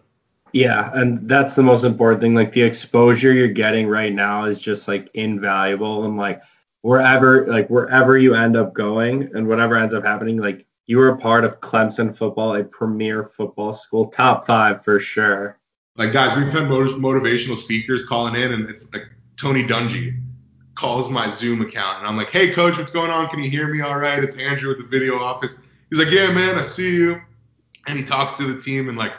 [0.53, 2.33] Yeah, and that's the most important thing.
[2.33, 6.41] Like the exposure you're getting right now is just like invaluable, and like
[6.81, 11.09] wherever, like wherever you end up going, and whatever ends up happening, like you are
[11.09, 15.57] a part of Clemson football, a premier football school, top five for sure.
[15.97, 20.17] Like guys, we've had motivational speakers calling in, and it's like Tony Dungy
[20.75, 23.27] calls my Zoom account, and I'm like, "Hey, coach, what's going on?
[23.27, 25.59] Can you hear me all right?" It's Andrew with the video office.
[25.89, 27.21] He's like, "Yeah, man, I see you,"
[27.87, 29.13] and he talks to the team, and like,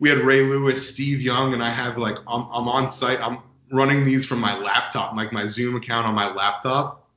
[0.00, 3.38] we had Ray Lewis, Steve Young, and I have like, I'm, I'm on site, I'm
[3.70, 7.08] running these from my laptop, like my Zoom account on my laptop,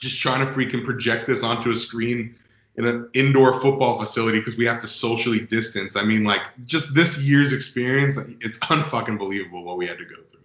[0.00, 2.36] just trying to freaking project this onto a screen
[2.76, 5.96] in an indoor football facility because we have to socially distance.
[5.96, 10.16] I mean, like just this year's experience, it's unfucking believable what we had to go
[10.16, 10.40] through.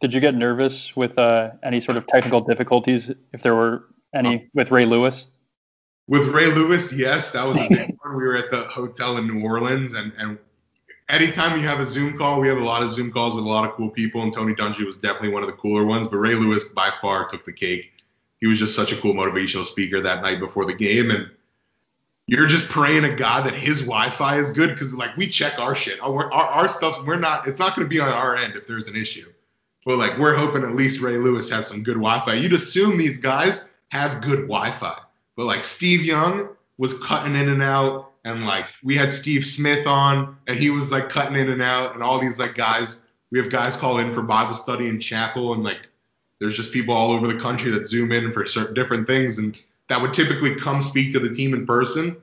[0.00, 4.48] Did you get nervous with uh, any sort of technical difficulties, if there were any,
[4.54, 5.26] with Ray Lewis?
[6.06, 8.16] With Ray Lewis, yes, that was a big one.
[8.16, 10.38] We were at the hotel in New Orleans, and and
[11.08, 13.48] anytime you have a Zoom call, we have a lot of Zoom calls with a
[13.48, 16.08] lot of cool people, and Tony Dungy was definitely one of the cooler ones.
[16.08, 17.90] But Ray Lewis by far took the cake.
[18.40, 21.28] He was just such a cool motivational speaker that night before the game, and
[22.28, 25.74] you're just praying to God that his Wi-Fi is good because like we check our
[25.74, 27.04] shit, our, our, our stuff.
[27.06, 27.48] We're not.
[27.48, 29.32] It's not going to be on our end if there's an issue.
[29.86, 32.34] But like we're hoping at least Ray Lewis has some good Wi-Fi.
[32.34, 35.00] You'd assume these guys have good Wi-Fi,
[35.36, 39.86] but like Steve Young was cutting in and out, and like we had Steve Smith
[39.86, 43.04] on, and he was like cutting in and out, and all these like guys.
[43.30, 45.88] We have guys call in for Bible study in chapel, and like
[46.40, 49.58] there's just people all over the country that zoom in for certain different things, and
[49.88, 52.20] that would typically come speak to the team in person.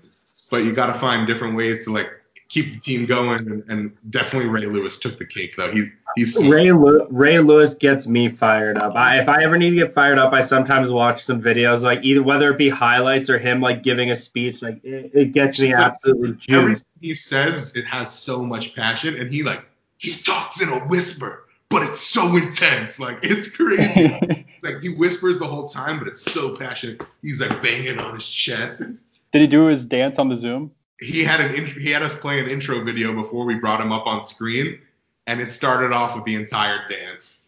[0.51, 2.09] But you got to find different ways to like
[2.49, 5.72] keep the team going, and, and definitely Ray Lewis took the cake though.
[5.72, 8.95] He he's Ray Lew- Ray Lewis gets me fired up.
[8.95, 12.03] I, if I ever need to get fired up, I sometimes watch some videos, like
[12.03, 14.61] either whether it be highlights or him like giving a speech.
[14.61, 16.49] Like it, it gets me absolutely juiced.
[16.49, 19.66] everything he says it has so much passion, and he like
[19.97, 21.45] he talks in a whisper,
[21.76, 24.17] but it's so intense, like it's crazy.
[24.21, 27.01] it's like he whispers the whole time, but it's so passionate.
[27.21, 28.80] He's like banging on his chest.
[28.80, 29.03] It's,
[29.34, 30.71] Did he do his dance on the Zoom?
[31.01, 33.91] he had an int- he had us play an intro video before we brought him
[33.91, 34.80] up on screen,
[35.28, 37.41] and it started off with the entire dance.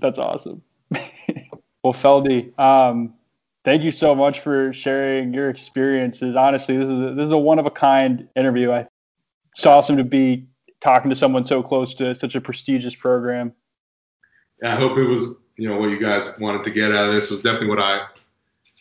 [0.00, 0.60] That's awesome.
[0.90, 3.14] well, Feldy, um,
[3.64, 6.34] thank you so much for sharing your experiences.
[6.34, 8.72] Honestly, this is a, this is a one of a kind interview.
[8.72, 8.88] I,
[9.52, 10.48] it's awesome to be
[10.84, 13.52] talking to someone so close to such a prestigious program.
[14.62, 17.30] I hope it was you know what you guys wanted to get out of this.
[17.30, 18.06] It was definitely what I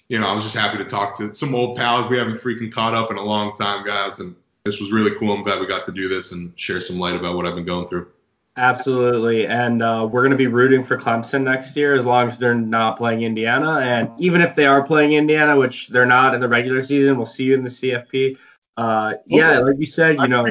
[0.09, 2.71] you know I was just happy to talk to some old pals we haven't freaking
[2.71, 4.35] caught up in a long time, guys, and
[4.65, 5.31] this was really cool.
[5.33, 7.65] I'm glad we got to do this and share some light about what I've been
[7.65, 8.07] going through.
[8.55, 12.37] Absolutely, and uh, we're going to be rooting for Clemson next year as long as
[12.37, 16.41] they're not playing Indiana, and even if they are playing Indiana, which they're not in
[16.41, 18.37] the regular season, we'll see you in the CFP.
[18.75, 20.47] Uh, yeah, like you said, you know,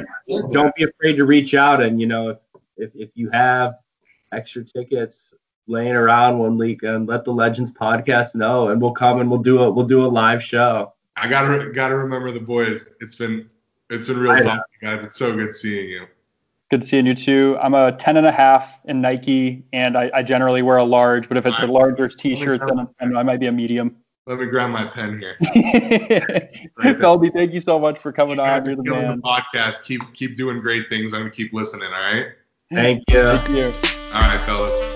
[0.50, 2.38] don't be afraid to reach out, and you know, if
[2.76, 3.74] if, if you have
[4.32, 5.34] extra tickets
[5.66, 9.40] laying around one week, and let the Legends podcast know, and we'll come and we'll
[9.40, 10.92] do a we'll do a live show.
[11.16, 12.88] I gotta gotta remember the boys.
[13.00, 13.48] It's been
[13.90, 14.44] it's been real I know.
[14.44, 15.02] talk, guys.
[15.02, 16.06] It's so good seeing you.
[16.70, 17.58] Good seeing you too.
[17.60, 21.28] I'm a 10 and a half in Nike, and I, I generally wear a large.
[21.28, 24.01] But if it's a larger T-shirt, then I, I might be a medium.
[24.26, 25.36] Let me grab my pen here.
[26.80, 28.64] Feldy, thank you so much for coming on.
[28.64, 29.16] You're the man.
[29.16, 29.82] the podcast.
[29.84, 31.12] Keep keep doing great things.
[31.12, 31.86] I'm gonna keep listening.
[31.92, 32.26] All right.
[32.72, 33.26] Thank you.
[33.26, 33.64] Thank you.
[34.12, 34.91] All right, fellas.